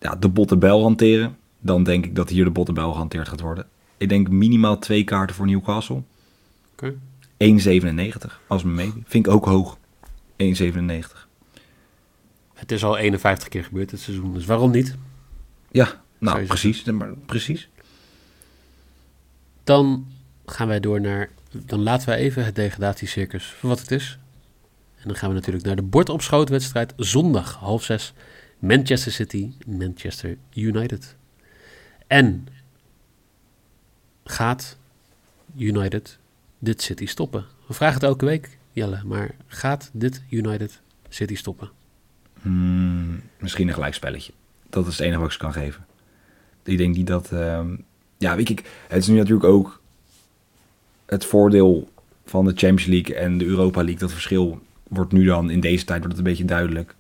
ja, 0.01 0.17
de 0.17 0.29
bottenbel 0.29 0.83
hanteren, 0.83 1.37
dan 1.59 1.85
denk 1.85 2.05
ik 2.05 2.15
dat 2.15 2.29
hier 2.29 2.45
de 2.45 2.51
bottenbel 2.51 2.93
gehanteerd 2.93 3.29
gaat 3.29 3.41
worden. 3.41 3.67
Ik 3.97 4.09
denk 4.09 4.29
minimaal 4.29 4.79
twee 4.79 5.05
kaarten 5.05 5.37
voor 5.37 5.47
Newcastle. 5.47 6.03
Oké. 6.73 6.95
1,97 7.39 8.47
als 8.47 8.63
me 8.63 8.71
mee. 8.73 8.93
Vind 9.05 9.27
ik 9.27 9.33
ook 9.33 9.45
hoog. 9.45 9.79
1,97. 10.37 11.29
Het 12.55 12.73
is 12.73 12.85
al 12.85 12.97
51 12.97 13.49
keer 13.49 13.65
gebeurd 13.65 13.91
dit 13.91 14.01
seizoen, 14.01 14.35
dus 14.35 14.45
waarom 14.45 14.71
niet? 14.71 14.97
Ja, 15.71 16.03
nou 16.19 16.47
precies, 16.47 16.85
maar, 16.85 17.15
precies. 17.27 17.69
Dan 19.65 20.07
gaan 20.47 20.69
wij 20.69 20.81
door 20.81 21.01
naar. 21.01 21.31
Dan 21.51 21.83
laten 21.83 22.09
wij 22.09 22.19
even 22.19 22.45
het 22.45 22.55
degradatiecircus 22.55 23.47
voor 23.47 23.69
wat 23.69 23.81
het 23.81 23.91
is. 23.91 24.19
En 24.97 25.09
dan 25.09 25.17
gaan 25.17 25.29
we 25.29 25.35
natuurlijk 25.35 25.65
naar 25.65 25.77
de 25.77 25.83
bordopschootwedstrijd 25.83 26.93
zondag 26.97 27.55
half 27.55 27.83
zes. 27.85 28.13
Manchester 28.61 29.13
City, 29.13 29.51
Manchester 29.67 30.37
United. 30.55 31.17
En 32.07 32.47
gaat 34.25 34.77
United 35.57 36.19
dit 36.59 36.83
City 36.83 37.07
stoppen? 37.07 37.45
We 37.67 37.75
vragen 37.75 37.95
het 37.95 38.03
elke 38.03 38.25
week, 38.25 38.59
Jelle, 38.73 39.01
maar 39.05 39.35
gaat 39.47 39.91
dit 39.93 40.23
United 40.31 40.81
City 41.09 41.35
stoppen? 41.35 41.71
Hmm, 42.43 43.21
misschien 43.39 43.69
een 43.69 43.75
gelijkspelletje. 43.75 44.33
Dat 44.71 44.87
is 44.87 44.93
het 44.93 45.01
enige 45.01 45.19
wat 45.19 45.27
ik 45.27 45.33
ze 45.33 45.39
kan 45.39 45.53
geven. 45.53 45.87
Ik 46.63 46.79
denk 46.79 46.97
niet 46.97 47.07
dat. 47.07 47.31
Uh, 47.33 47.61
ja, 48.19 48.37
weet 48.37 48.49
ik. 48.49 48.71
Het 48.89 49.03
is 49.03 49.09
nu 49.09 49.17
natuurlijk 49.17 49.45
ook 49.45 49.81
het 51.07 51.25
voordeel 51.25 51.91
van 52.25 52.45
de 52.45 52.51
Champions 52.51 52.87
League 52.87 53.17
en 53.17 53.39
de 53.39 53.45
Europa 53.45 53.81
League. 53.81 54.01
Dat 54.01 54.13
verschil 54.13 54.61
wordt 54.89 55.13
nu 55.13 55.25
dan 55.25 55.51
in 55.51 55.61
deze 55.61 55.85
tijd 55.85 55.99
wordt 55.99 56.17
het 56.17 56.27
een 56.27 56.31
beetje 56.31 56.45
duidelijk. 56.45 56.95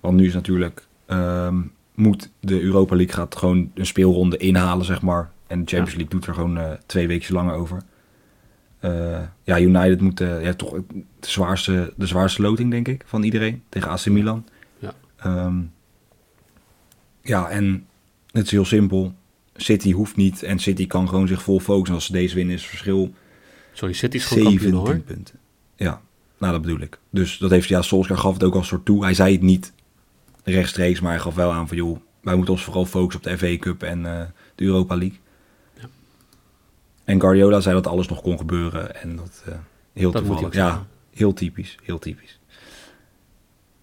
Want 0.00 0.16
nu 0.16 0.26
is 0.26 0.34
natuurlijk. 0.34 0.86
Um, 1.06 1.72
moet 1.94 2.30
de 2.40 2.60
Europa 2.60 2.96
League 2.96 3.14
gaat 3.14 3.36
gewoon 3.36 3.70
een 3.74 3.86
speelronde 3.86 4.36
inhalen, 4.36 4.86
zeg 4.86 5.02
maar. 5.02 5.30
En 5.46 5.60
de 5.60 5.66
Champions 5.66 5.94
League 5.94 6.12
doet 6.12 6.26
er 6.26 6.34
gewoon 6.34 6.58
uh, 6.58 6.70
twee 6.86 7.06
weken 7.06 7.34
langer 7.34 7.54
over. 7.54 7.82
Uh, 8.80 9.18
ja, 9.42 9.60
United 9.60 10.00
moet 10.00 10.20
uh, 10.20 10.44
ja, 10.44 10.54
toch 10.54 10.70
de 10.70 11.04
zwaarste, 11.20 11.92
de 11.96 12.06
zwaarste 12.06 12.42
loting, 12.42 12.70
denk 12.70 12.88
ik, 12.88 13.02
van 13.06 13.22
iedereen. 13.22 13.62
Tegen 13.68 13.90
AC 13.90 14.06
Milan. 14.06 14.46
Ja. 14.78 14.94
Um, 15.26 15.72
ja, 17.22 17.48
en 17.48 17.86
het 18.30 18.44
is 18.44 18.50
heel 18.50 18.64
simpel. 18.64 19.14
City 19.54 19.92
hoeft 19.92 20.16
niet 20.16 20.42
en 20.42 20.58
City 20.58 20.86
kan 20.86 21.08
gewoon 21.08 21.28
zich 21.28 21.42
vol 21.42 21.60
focussen. 21.60 21.94
Als 21.94 22.04
ze 22.04 22.12
deze 22.12 22.34
winnen 22.34 22.54
is 22.54 22.60
het 22.60 22.70
verschil 22.70 23.14
Sorry, 23.72 23.94
City 23.94 24.16
is 24.16 24.24
gewoon 24.24 24.44
kampioen 24.44 24.72
hoor. 24.72 24.98
punten. 24.98 25.38
Ja, 25.76 26.00
nou 26.38 26.52
dat 26.52 26.62
bedoel 26.62 26.80
ik. 26.80 26.98
Dus 27.10 27.38
dat 27.38 27.50
heeft, 27.50 27.68
ja, 27.68 27.82
Solskjaer 27.82 28.18
gaf 28.18 28.32
het 28.32 28.44
ook 28.44 28.54
al 28.54 28.62
soort 28.62 28.84
toe. 28.84 29.04
Hij 29.04 29.14
zei 29.14 29.32
het 29.32 29.42
niet 29.42 29.72
rechtstreeks, 30.52 31.00
maar 31.00 31.10
hij 31.10 31.20
gaf 31.20 31.34
wel 31.34 31.52
aan 31.52 31.68
van 31.68 31.76
joh, 31.76 31.98
wij 32.20 32.34
moeten 32.34 32.54
ons 32.54 32.64
vooral 32.64 32.86
focussen 32.86 33.22
op 33.22 33.30
de 33.30 33.38
FA 33.38 33.56
Cup 33.56 33.82
en 33.82 33.98
uh, 33.98 34.20
de 34.54 34.64
Europa 34.64 34.96
League. 34.96 35.18
Ja. 35.74 35.88
En 37.04 37.20
Guardiola 37.20 37.60
zei 37.60 37.74
dat 37.74 37.86
alles 37.86 38.08
nog 38.08 38.22
kon 38.22 38.38
gebeuren 38.38 39.02
en 39.02 39.16
dat 39.16 39.44
uh, 39.48 39.54
heel 39.92 40.10
Dat 40.10 40.24
toevallig. 40.24 40.54
Ja, 40.54 40.86
heel 41.10 41.32
typisch, 41.32 41.78
heel 41.82 41.98
typisch. 41.98 42.38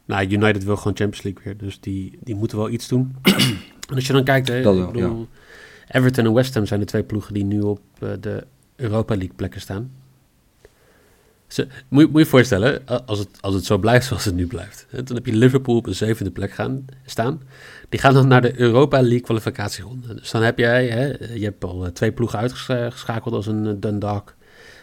Nou, 0.05 0.27
United 0.27 0.63
wil 0.63 0.77
gewoon 0.77 0.97
Champions 0.97 1.23
League 1.23 1.43
weer, 1.43 1.57
dus 1.57 1.79
die, 1.79 2.17
die 2.23 2.35
moeten 2.35 2.57
wel 2.57 2.69
iets 2.69 2.87
doen. 2.87 3.15
en 3.89 3.95
als 3.95 4.07
je 4.07 4.13
dan 4.13 4.23
kijkt, 4.23 4.47
hè, 4.47 4.63
wel, 4.63 4.91
bedoel, 4.91 5.27
Everton 5.87 6.25
en 6.25 6.33
West 6.33 6.53
Ham 6.53 6.65
zijn 6.65 6.79
de 6.79 6.85
twee 6.85 7.03
ploegen 7.03 7.33
die 7.33 7.43
nu 7.43 7.59
op 7.59 7.81
eh, 7.99 8.09
de 8.19 8.47
Europa 8.75 9.15
League 9.15 9.35
plekken 9.35 9.61
staan. 9.61 9.91
Ze, 11.51 11.67
moet, 11.87 12.03
je- 12.03 12.09
moet 12.11 12.21
je 12.21 12.27
voorstellen, 12.27 12.81
a- 12.89 13.01
als 13.05 13.19
het, 13.19 13.27
als 13.41 13.53
het 13.53 13.65
zo 13.65 13.77
blijft 13.77 14.05
zoals 14.07 14.25
het 14.25 14.35
nu 14.35 14.47
blijft. 14.47 14.85
Hè, 14.89 15.03
dan 15.03 15.15
heb 15.15 15.25
je 15.25 15.33
Liverpool 15.35 15.75
op 15.75 15.85
een 15.87 15.95
zevende 15.95 16.31
plek 16.31 16.51
gaan, 16.51 16.85
staan. 17.05 17.41
Die 17.89 17.99
gaan 17.99 18.13
dan 18.13 18.27
naar 18.27 18.41
de 18.41 18.59
Europa 18.59 19.01
League 19.01 19.19
kwalificatieronde. 19.21 20.13
Dus 20.15 20.31
dan 20.31 20.41
heb 20.41 20.57
jij, 20.57 20.87
hè, 20.87 21.05
je 21.33 21.43
hebt 21.43 21.63
al 21.63 21.85
eh, 21.85 21.91
twee 21.91 22.11
ploegen 22.11 22.39
uitgeschakeld 22.39 23.33
als 23.33 23.47
een 23.47 23.67
eh, 23.67 23.73
Dundalk. 23.77 24.35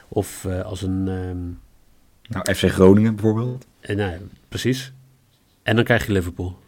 Of 0.09 0.45
eh, 0.45 0.61
als 0.63 0.83
een... 0.83 1.09
ehm, 1.09 1.47
Nou, 2.35 2.55
FC 2.55 2.71
Groningen 2.71 3.15
bijvoorbeeld. 3.15 3.67
en, 3.81 3.97
nou, 3.97 4.11
ja, 4.11 4.19
precies. 4.49 4.93
En 5.63 5.77
dan 5.77 5.85
krijg 5.85 6.07
je 6.07 6.13
Liverpool. 6.13 6.59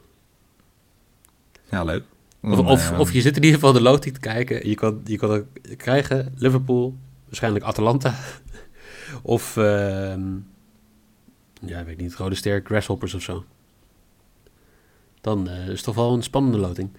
Ja, 1.70 1.84
leuk. 1.84 2.02
Of, 2.42 2.58
of, 2.58 2.90
eh, 2.92 2.98
of 3.00 3.12
je 3.12 3.20
zit 3.20 3.36
in 3.36 3.42
ieder 3.42 3.58
geval 3.60 3.72
de 3.72 3.80
loting 3.82 4.14
te 4.14 4.20
kijken. 4.20 4.68
Je 4.68 4.74
kan, 4.74 5.00
je 5.04 5.16
kan 5.16 5.44
krijgen 5.76 6.34
Liverpool, 6.36 6.94
waarschijnlijk 7.26 7.64
Atalanta. 7.64 8.14
Of, 9.22 9.56
ehm, 9.56 10.36
ja, 11.60 11.84
weet 11.84 11.98
niet, 11.98 12.14
Rode 12.14 12.34
Ster, 12.34 12.60
Grasshoppers 12.64 13.14
of 13.14 13.22
zo. 13.22 13.44
Dan 15.20 15.48
eh, 15.48 15.68
is 15.68 15.82
toch 15.82 15.94
wel 15.94 16.14
een 16.14 16.22
spannende 16.22 16.58
loting. 16.58 16.90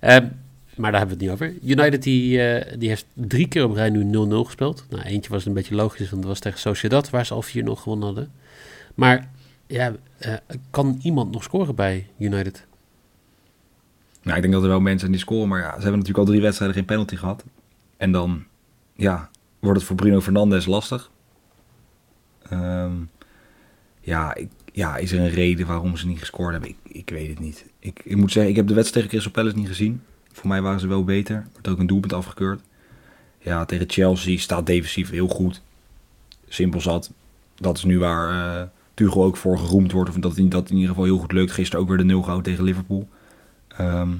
Ehm, 0.00 0.28
maar 0.76 0.90
daar 0.90 1.00
hebben 1.00 1.18
we 1.18 1.24
het 1.24 1.40
niet 1.40 1.50
over. 1.50 1.68
United 1.70 2.02
die, 2.02 2.42
eh, 2.42 2.78
die 2.78 2.88
heeft 2.88 3.06
drie 3.12 3.48
keer 3.48 3.64
op 3.64 3.74
rij 3.74 3.90
nu 3.90 4.04
0-0 4.04 4.44
gespeeld. 4.44 4.86
Nou, 4.90 5.02
eentje 5.02 5.30
was 5.30 5.44
een 5.44 5.52
beetje 5.52 5.74
logisch, 5.74 6.10
want 6.10 6.22
dat 6.22 6.30
was 6.30 6.40
tegen 6.40 6.58
Sociedad, 6.58 7.10
waar 7.10 7.26
ze 7.26 7.34
al 7.34 7.42
4-0 7.42 7.76
gewonnen 7.76 8.06
hadden. 8.06 8.32
Maar 8.94 9.30
ja, 9.66 9.92
eh, 10.18 10.34
kan 10.70 10.98
iemand 11.02 11.32
nog 11.32 11.42
scoren 11.42 11.74
bij 11.74 12.06
United? 12.18 12.66
Nou, 14.22 14.36
ik 14.36 14.42
denk 14.42 14.54
dat 14.54 14.62
er 14.62 14.68
wel 14.68 14.80
mensen 14.80 15.00
zijn 15.00 15.12
die 15.12 15.20
scoren, 15.20 15.48
maar 15.48 15.60
ja, 15.60 15.66
ze 15.66 15.72
hebben 15.72 15.90
natuurlijk 15.90 16.18
al 16.18 16.24
drie 16.24 16.40
wedstrijden 16.40 16.76
geen 16.76 16.86
penalty 16.86 17.16
gehad. 17.16 17.44
En 17.96 18.12
dan, 18.12 18.44
ja, 18.94 19.30
wordt 19.58 19.78
het 19.78 19.86
voor 19.86 19.96
Bruno 19.96 20.20
Fernandes 20.20 20.66
lastig. 20.66 21.10
Ehm, 22.50 22.92
ja, 24.00 24.36
ja, 24.72 24.96
is 24.96 25.12
er 25.12 25.20
een 25.20 25.30
reden 25.30 25.66
waarom 25.66 25.96
ze 25.96 26.06
niet 26.06 26.18
gescoord 26.18 26.52
hebben? 26.52 26.70
Ik, 26.70 26.76
ik 26.82 27.10
weet 27.10 27.28
het 27.28 27.38
niet. 27.38 27.64
Ik, 27.78 28.00
ik 28.04 28.16
moet 28.16 28.32
zeggen, 28.32 28.50
ik 28.50 28.56
heb 28.56 28.66
de 28.66 28.74
wedstrijd 28.74 29.04
tegen 29.04 29.20
Crystal 29.20 29.42
Palace 29.42 29.60
niet 29.60 29.76
gezien. 29.76 30.02
Voor 30.32 30.48
mij 30.48 30.62
waren 30.62 30.80
ze 30.80 30.86
wel 30.86 31.04
beter. 31.04 31.36
Er 31.36 31.48
werd 31.52 31.68
ook 31.68 31.78
een 31.78 31.86
doelpunt 31.86 32.12
afgekeurd. 32.12 32.60
Ja, 33.38 33.64
tegen 33.64 33.90
Chelsea 33.90 34.38
staat 34.38 34.66
defensief 34.66 35.10
heel 35.10 35.28
goed. 35.28 35.62
Simpel 36.48 36.80
zat. 36.80 37.12
Dat 37.54 37.76
is 37.76 37.84
nu 37.84 37.98
waar 37.98 38.58
eh 38.60 38.68
Tuchel 38.94 39.24
ook 39.24 39.36
voor 39.36 39.58
geroemd 39.58 39.92
wordt. 39.92 40.10
Of 40.10 40.16
dat, 40.16 40.36
dat 40.50 40.68
in 40.68 40.74
ieder 40.74 40.88
geval 40.88 41.04
heel 41.04 41.18
goed 41.18 41.32
lukt. 41.32 41.52
Gisteren 41.52 41.80
ook 41.80 41.88
weer 41.88 41.98
de 41.98 42.04
0 42.04 42.20
gehouden 42.20 42.50
tegen 42.52 42.64
Liverpool. 42.64 43.08
Ehm 43.68 44.10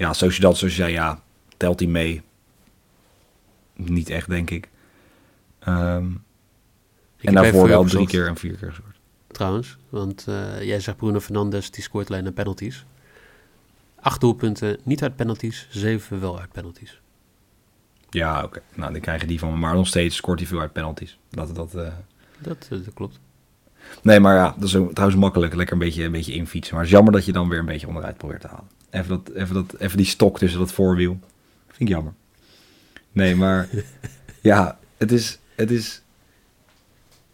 ja, 0.00 0.14
zoals 0.14 0.60
je 0.60 0.68
zei, 0.68 0.92
ja, 0.92 1.22
telt 1.56 1.80
hij 1.80 1.88
mee. 1.88 2.22
Niet 3.76 4.08
echt, 4.08 4.28
denk 4.28 4.50
ik. 4.50 4.68
Ehm, 5.58 6.06
Ik 7.20 7.28
en 7.28 7.34
daarvoor 7.34 7.68
wel 7.68 7.84
drie 7.84 8.06
keer 8.06 8.26
en 8.26 8.36
vier 8.36 8.56
keer 8.56 8.68
gescoord. 8.68 8.96
trouwens. 9.26 9.76
Want 9.88 10.24
eh, 10.28 10.62
jij 10.62 10.80
zegt 10.80 10.96
Bruno 10.96 11.20
Fernandes, 11.20 11.70
die 11.70 11.82
scoort 11.82 12.10
alleen 12.10 12.22
naar 12.22 12.32
penalties. 12.32 12.84
Acht 14.00 14.20
doelpunten, 14.20 14.78
niet 14.82 15.02
uit 15.02 15.16
penalties. 15.16 15.66
Zeven 15.70 16.20
wel 16.20 16.40
uit 16.40 16.52
penalties. 16.52 17.00
Ja, 18.10 18.44
oké. 18.44 18.60
Nou, 18.74 18.92
dan 18.92 19.00
krijgen 19.00 19.28
die 19.28 19.38
van 19.38 19.50
me. 19.50 19.56
Maar 19.56 19.74
nog 19.74 19.86
steeds 19.86 20.16
scoort 20.16 20.38
hij 20.38 20.48
veel 20.48 20.60
uit 20.60 20.72
penalties. 20.72 21.18
Dat, 21.30 21.54
dat, 21.54 21.74
eh, 21.74 21.92
Dat, 22.38 22.68
eh, 22.70 22.78
dat 22.84 22.94
klopt. 22.94 23.18
Nee, 24.02 24.20
maar 24.20 24.34
ja, 24.34 24.54
dat 24.58 24.68
is 24.68 24.70
trouwens 24.70 25.20
makkelijk. 25.20 25.54
Lekker 25.54 25.74
een 25.74 25.82
beetje, 25.82 26.04
een 26.04 26.12
beetje 26.12 26.32
infietsen. 26.32 26.74
Maar 26.74 26.82
het 26.82 26.92
is 26.92 26.96
jammer 26.96 27.14
dat 27.14 27.24
je 27.24 27.32
dan 27.32 27.48
weer 27.48 27.58
een 27.58 27.66
beetje 27.66 27.86
onderuit 27.86 28.16
probeert 28.16 28.40
te 28.40 28.46
halen. 28.46 28.68
Even, 28.90 29.08
dat, 29.08 29.34
even, 29.34 29.54
dat, 29.54 29.74
even 29.78 29.96
die 29.96 30.06
stok 30.06 30.38
tussen 30.38 30.58
dat 30.58 30.72
voorwiel. 30.72 31.18
Vind 31.66 31.88
ik 31.88 31.88
jammer. 31.88 32.12
Nee, 33.12 33.36
maar 33.36 33.68
ja, 34.40 34.78
het 34.96 35.12
is, 35.12 35.38
het 35.54 35.70
is... 35.70 36.02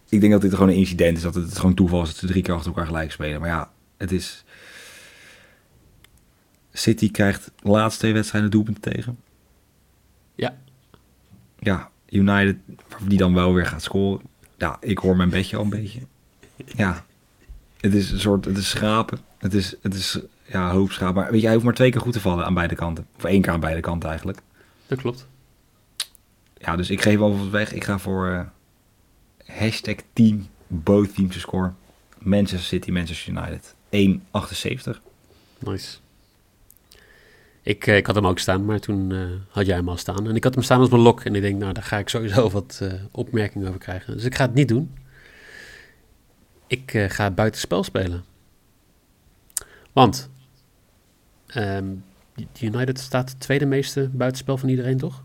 Ik 0.09 0.19
denk 0.19 0.31
dat 0.31 0.41
dit 0.41 0.53
gewoon 0.53 0.69
een 0.69 0.75
incident 0.75 1.17
is. 1.17 1.23
Dat 1.23 1.35
het 1.35 1.57
gewoon 1.57 1.73
toeval 1.73 2.01
is 2.01 2.07
dat 2.07 2.17
ze 2.17 2.27
drie 2.27 2.41
keer 2.43 2.53
achter 2.53 2.71
elkaar 2.71 2.85
gelijk 2.85 3.11
spelen. 3.11 3.39
Maar 3.39 3.49
ja, 3.49 3.71
het 3.97 4.11
is... 4.11 4.43
City 6.73 7.11
krijgt 7.11 7.51
de 7.55 7.69
laatste 7.69 7.99
twee 7.99 8.13
wedstrijden 8.13 8.51
doelpunten 8.51 8.91
tegen. 8.91 9.17
Ja. 10.35 10.57
Ja, 11.59 11.89
United, 12.09 12.57
die 13.01 13.17
dan 13.17 13.33
wel 13.33 13.53
weer 13.53 13.65
gaat 13.65 13.83
scoren. 13.83 14.25
Ja, 14.57 14.77
ik 14.79 14.97
hoor 14.97 15.15
mijn 15.15 15.29
bedje 15.29 15.57
al 15.57 15.63
een 15.63 15.69
beetje. 15.69 15.99
Ja, 16.65 17.05
het 17.79 17.93
is 17.93 18.11
een 18.11 18.19
soort, 18.19 18.45
het 18.45 18.57
is 18.57 18.69
schrapen. 18.69 19.19
Het 19.37 19.53
is, 19.53 19.75
het 19.81 19.93
is 19.93 20.19
ja, 20.43 20.71
hoop. 20.71 20.99
Maar 21.13 21.31
weet 21.31 21.39
je, 21.39 21.45
hij 21.45 21.53
hoeft 21.53 21.65
maar 21.65 21.73
twee 21.73 21.91
keer 21.91 22.01
goed 22.01 22.13
te 22.13 22.19
vallen 22.19 22.45
aan 22.45 22.53
beide 22.53 22.75
kanten. 22.75 23.07
Of 23.17 23.23
één 23.23 23.41
keer 23.41 23.51
aan 23.51 23.59
beide 23.59 23.81
kanten 23.81 24.09
eigenlijk. 24.09 24.39
Dat 24.87 24.99
klopt. 24.99 25.27
Ja, 26.57 26.75
dus 26.75 26.89
ik 26.89 27.01
geef 27.01 27.17
wel 27.17 27.37
wat 27.37 27.49
weg. 27.49 27.73
Ik 27.73 27.83
ga 27.83 27.99
voor 27.99 28.27
eh, 28.27 28.39
hashtag 29.47 29.95
team, 30.13 30.47
both 30.67 31.15
teams 31.15 31.33
to 31.33 31.39
score. 31.39 31.73
Manchester 32.19 32.67
City, 32.67 32.91
Manchester 32.91 33.33
United. 33.33 33.75
1,78. 33.89 35.01
Nice. 35.59 35.97
Ik, 37.61 37.87
eh, 37.87 37.97
ik 37.97 38.05
had 38.05 38.15
hem 38.15 38.27
ook 38.27 38.39
staan, 38.39 38.65
maar 38.65 38.79
toen 38.79 39.11
eh, 39.11 39.19
had 39.49 39.65
jij 39.65 39.75
hem 39.75 39.89
al 39.89 39.97
staan. 39.97 40.27
En 40.27 40.35
ik 40.35 40.43
had 40.43 40.53
hem 40.53 40.63
staan 40.63 40.79
als 40.79 40.89
mijn 40.89 41.01
lok. 41.01 41.23
En 41.23 41.35
ik 41.35 41.41
denk, 41.41 41.59
nou, 41.59 41.73
daar 41.73 41.83
ga 41.83 41.97
ik 41.97 42.09
sowieso 42.09 42.49
wat 42.59 42.79
eh, 42.81 42.93
opmerkingen 43.11 43.67
over 43.67 43.79
krijgen. 43.79 44.13
Dus 44.13 44.23
ik 44.23 44.35
ga 44.35 44.45
het 44.45 44.53
niet 44.53 44.67
doen. 44.67 44.93
Ik 46.67 47.05
ga 47.07 47.31
buitenspel 47.31 47.83
spelen. 47.83 48.23
Want 49.93 50.29
ehm, 51.47 51.93
United 52.61 52.99
staat 52.99 53.29
het 53.29 53.39
tweede 53.39 53.65
meeste 53.65 54.09
buitenspel 54.09 54.57
van 54.57 54.69
iedereen, 54.69 54.97
toch? 54.97 55.23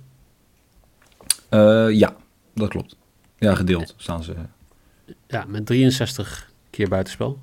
Ja, 1.91 2.17
dat 2.55 2.69
klopt. 2.69 2.97
Ja, 3.43 3.55
gedeeld 3.55 3.95
staan 3.97 4.23
ze. 4.23 4.35
Ja, 5.27 5.45
met 5.49 5.67
63 5.67 6.51
keer 6.71 6.89
buitenspel. 6.89 7.41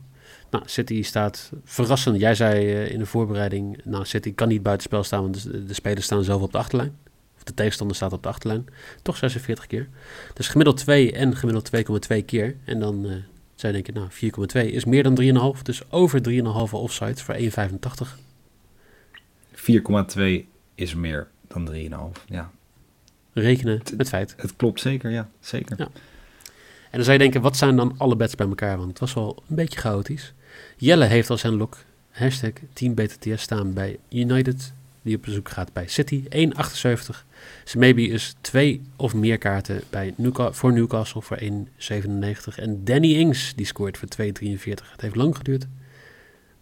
Nou, 0.50 0.64
City 0.68 1.04
staat 1.04 1.52
verrassend. 1.64 2.20
Jij 2.20 2.36
zei 2.36 2.72
eh, 2.72 2.92
in 2.92 3.00
de 3.00 3.06
voorbereiding, 3.06 3.82
nou, 3.84 4.06
City 4.06 4.34
kan 4.34 4.48
niet 4.48 4.64
buitenspel 4.64 5.04
staan, 5.04 5.22
want 5.22 5.44
de, 5.44 5.66
de 5.66 5.74
spelers 5.74 6.06
staan 6.06 6.24
zelf 6.24 6.42
op 6.42 6.52
de 6.52 6.58
achterlijn. 6.58 6.98
Of 7.36 7.44
de 7.44 7.54
tegenstander 7.54 7.96
staat 7.96 8.14
op 8.14 8.24
de 8.24 8.30
achterlijn. 8.30 8.66
Toch 9.02 9.18
46 9.18 9.68
keer. 9.68 9.88
Dus 10.34 10.48
gemiddeld 10.48 10.78
2 10.78 11.12
en 11.12 11.36
gemiddeld 11.36 11.70
2,2 12.12 12.26
keer. 12.26 12.56
En 12.66 12.80
dan 12.80 13.06
uh, 13.06 13.12
zou 13.56 13.76
je 13.76 13.84
denken, 13.84 13.94
nou, 13.94 14.10
4,2 14.68 14.74
is 14.74 14.86
meer 14.86 15.04
dan 15.04 15.56
3,5. 15.56 15.62
Dus 15.62 15.92
over 15.92 16.22
3,5 16.30 16.72
offsides 16.72 17.22
voor 17.22 17.36
1,85. 17.36 17.42
4,2 19.56 20.22
is 20.76 20.96
meer 20.96 21.28
dan 21.48 21.70
3,5. 21.74 22.26
Ja, 22.26 22.52
Rekenen 23.34 23.82
met 23.98 24.10
feit. 24.10 24.34
het 24.38 24.56
klopt 24.56 24.80
zeker. 24.80 25.12
Ja, 25.12 25.30
zeker. 25.40 25.76
Ja. 25.78 25.90
En 26.90 26.96
dan 26.96 27.04
zou 27.04 27.12
je 27.12 27.24
denken, 27.24 27.42
wat 27.42 27.58
zijn 27.58 27.76
dan 27.76 27.96
alle 27.98 28.16
bets 28.16 28.36
bij 28.36 28.48
elkaar? 28.48 28.78
Want 28.78 28.90
het 28.90 29.00
was 29.00 29.14
wel 29.14 29.44
een 29.50 29.56
beetje 29.56 29.80
chaotisch. 29.80 30.34
Jelle 30.78 31.06
heeft 31.06 31.30
als 31.30 31.42
zijn 31.42 31.54
lok 31.54 31.78
hashtag 32.12 32.52
Team 32.74 32.94
BTTS 32.94 33.42
staan 33.42 33.74
bij 33.74 34.00
United, 34.10 34.74
die 35.02 35.16
op 35.16 35.22
bezoek 35.22 35.50
gaat 35.50 35.74
bij 35.74 35.88
City, 35.88 36.24
1,78. 36.24 36.30
Zijn 37.64 37.80
maybe 37.80 38.02
is 38.02 38.36
twee 38.42 38.82
of 38.96 39.14
meer 39.14 39.38
kaarten 39.38 39.82
bij 39.90 40.14
Newca 40.18 40.52
voor 40.52 40.74
Newcastle 40.74 41.22
voor 41.22 41.40
1,97. 41.40 41.48
En 42.56 42.84
Danny 42.84 43.14
Ings, 43.14 43.56
die 43.56 43.66
scoort 43.66 43.98
voor 43.98 44.08
2,43. 44.22 44.92
Het 44.92 45.02
heeft 45.02 45.16
lang 45.16 45.38
geduurd, 45.38 45.68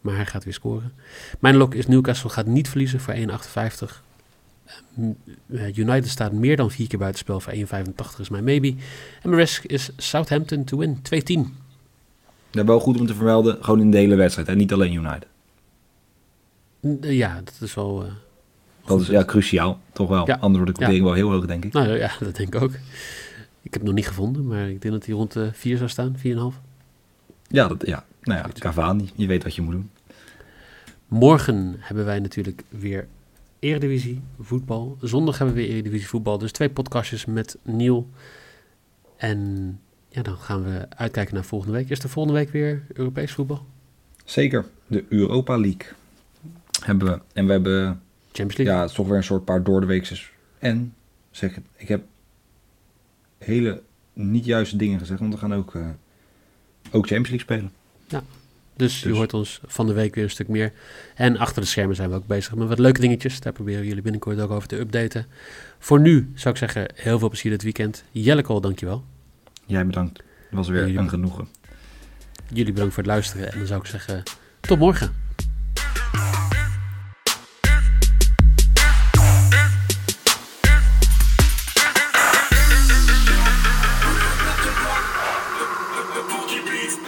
maar 0.02 0.16
hij 0.16 0.26
gaat 0.26 0.44
weer 0.44 0.54
scoren. 0.54 0.94
Mijn 1.40 1.56
lok 1.56 1.76
is 1.76 1.88
Newcastle 1.88 2.30
gaat 2.30 2.46
niet 2.46 2.70
verliezen 2.70 3.00
voor 3.00 3.14
1,58. 3.14 4.07
United 5.76 6.08
staat 6.08 6.32
meer 6.32 6.56
dan 6.56 6.72
vier 6.72 6.88
keer 6.88 7.00
buitenspel 7.00 7.40
voor 7.40 7.54
1,85 7.54 7.62
is 8.20 8.30
mijn 8.30 8.44
maybe. 8.44 8.68
En 9.22 9.30
mijn 9.30 9.36
risk 9.36 9.64
is 9.64 9.90
Southampton 9.98 10.64
to 10.64 10.78
win, 10.78 10.98
2-10. 10.98 11.66
Ja, 12.52 12.66
wel 12.66 12.80
goed 12.80 13.00
om 13.00 13.06
te 13.08 13.16
vermelden, 13.16 13.64
gewoon 13.64 13.80
in 13.80 13.92
de 13.92 13.98
hele 13.98 14.16
wedstrijd 14.16 14.48
en 14.48 14.58
niet 14.58 14.74
alleen 14.74 14.94
United. 14.94 15.28
Ja, 17.02 17.42
dat 17.44 17.58
is 17.60 17.74
wel... 17.74 18.06
Uh, 18.06 18.12
dat 18.86 19.02
is 19.02 19.08
ja, 19.08 19.26
cruciaal, 19.26 19.80
toch 19.94 20.10
wel. 20.10 20.28
Ja. 20.28 20.38
Anders 20.40 20.64
wordt 20.64 20.68
de 20.68 20.86
quotering 20.86 20.98
Ja. 20.98 21.04
wel 21.04 21.14
heel 21.14 21.32
hoog, 21.32 21.46
denk 21.46 21.66
ik. 21.66 21.74
Nou 21.74 21.98
ja, 21.98 22.12
dat 22.20 22.36
denk 22.36 22.56
ik 22.56 22.62
ook. 22.62 22.72
Ik 23.62 23.74
heb 23.74 23.82
het 23.82 23.84
nog 23.84 23.94
niet 23.94 24.08
gevonden, 24.08 24.48
maar 24.48 24.70
ik 24.70 24.82
denk 24.82 24.94
dat 24.94 25.06
hij 25.06 25.16
rond 25.16 25.32
de 25.32 25.50
4 25.54 25.78
zou 25.78 25.90
staan, 25.90 26.16
4,5. 26.18 26.22
Ja, 27.48 27.68
dat, 27.68 27.86
ja. 27.86 28.06
nou 28.22 28.40
ja. 28.40 28.50
Cavani, 28.60 29.10
je 29.16 29.28
weet 29.28 29.44
wat 29.44 29.56
je 29.56 29.62
moet 29.62 29.74
doen. 29.74 29.90
Morgen 31.08 31.76
hebben 31.80 32.06
wij 32.06 32.20
natuurlijk 32.20 32.64
weer 32.70 33.08
Eredivisie 33.60 34.22
voetbal. 34.40 34.98
Zondag 35.02 35.38
hebben 35.38 35.56
we 35.56 35.62
weer 35.62 35.72
Eredivisie 35.72 36.08
voetbal. 36.08 36.38
Dus 36.38 36.52
twee 36.52 36.70
podcastjes 36.70 37.26
met 37.26 37.58
Niel. 37.64 38.10
En 39.18 39.80
ja, 40.10 40.22
dan 40.22 40.38
gaan 40.38 40.64
we 40.64 40.86
uitkijken 40.90 41.34
naar 41.34 41.44
volgende 41.44 41.74
week. 41.74 41.90
Is 41.90 42.00
er 42.00 42.10
volgende 42.10 42.40
week 42.40 42.50
weer 42.50 42.86
Europees 42.94 43.32
voetbal? 43.32 43.66
Zeker, 44.26 44.66
de 44.88 45.06
Europa 45.10 45.58
League 45.58 45.88
hebben 46.84 47.08
we. 47.08 47.20
En 47.34 47.46
we 47.46 47.52
hebben, 47.52 48.02
Champions 48.26 48.58
League? 48.58 48.76
ja, 48.76 48.82
het 48.82 48.90
is 48.90 48.96
toch 48.96 49.08
weer 49.08 49.18
een 49.18 49.24
soort 49.24 49.46
paar 49.46 49.64
doordeweekses. 49.64 50.32
En, 50.60 50.94
zeg 51.32 51.56
het, 51.56 51.64
ik 51.76 51.88
heb 51.88 52.04
hele 53.38 53.82
niet 54.14 54.46
juiste 54.46 54.78
dingen 54.78 55.00
gezegd, 55.00 55.20
want 55.20 55.34
we 55.34 55.40
gaan 55.40 55.54
ook, 55.54 55.76
eh, 55.76 55.90
ook 56.92 57.08
Champions 57.08 57.30
League 57.30 57.40
spelen. 57.40 57.72
Dus, 58.78 59.00
je 59.00 59.08
Dus- 59.08 59.18
hoort 59.18 59.34
ons 59.34 59.62
van 59.66 59.88
de 59.88 59.94
week 59.94 60.16
weer 60.16 60.24
een 60.24 60.30
stuk 60.30 60.48
meer. 60.48 60.74
En 61.16 61.38
achter 61.38 61.62
de 61.62 61.68
schermen 61.68 61.96
zijn 61.96 62.10
we 62.10 62.16
ook 62.16 62.28
bezig 62.28 62.56
met 62.56 62.68
wat 62.68 62.80
leuke 62.80 63.00
dingetjes. 63.02 63.40
Daar 63.40 63.54
proberen 63.54 63.82
we 63.82 63.88
jullie 63.88 64.02
binnenkort 64.02 64.40
ook 64.40 64.52
over 64.52 64.68
te 64.68 64.80
updaten. 64.80 65.26
Voor 65.80 66.00
nu 66.00 66.32
zou 66.36 66.54
ik 66.54 66.60
zeggen, 66.60 66.92
heel 66.96 67.20
veel 67.20 67.30
plezier 67.30 67.52
dit 67.52 67.64
weekend. 67.64 68.04
Jellekol, 68.12 68.62
dankjewel. 68.62 69.04
Jij 69.66 69.86
bedankt, 69.86 70.18
het 70.18 70.26
was 70.50 70.68
weer 70.68 70.82
Jullie 70.82 70.98
een 70.98 71.10
genoegen. 71.10 71.48
Jullie 72.54 72.74
bedankt 72.74 72.94
voor 72.94 73.04
het 73.04 73.12
luisteren. 73.12 73.52
En 73.52 73.58
dan 73.58 73.68
zou 73.68 73.80
ik 73.80 73.86
zeggen, 73.88 74.24
tot 74.60 74.80
morgen. 74.80 75.14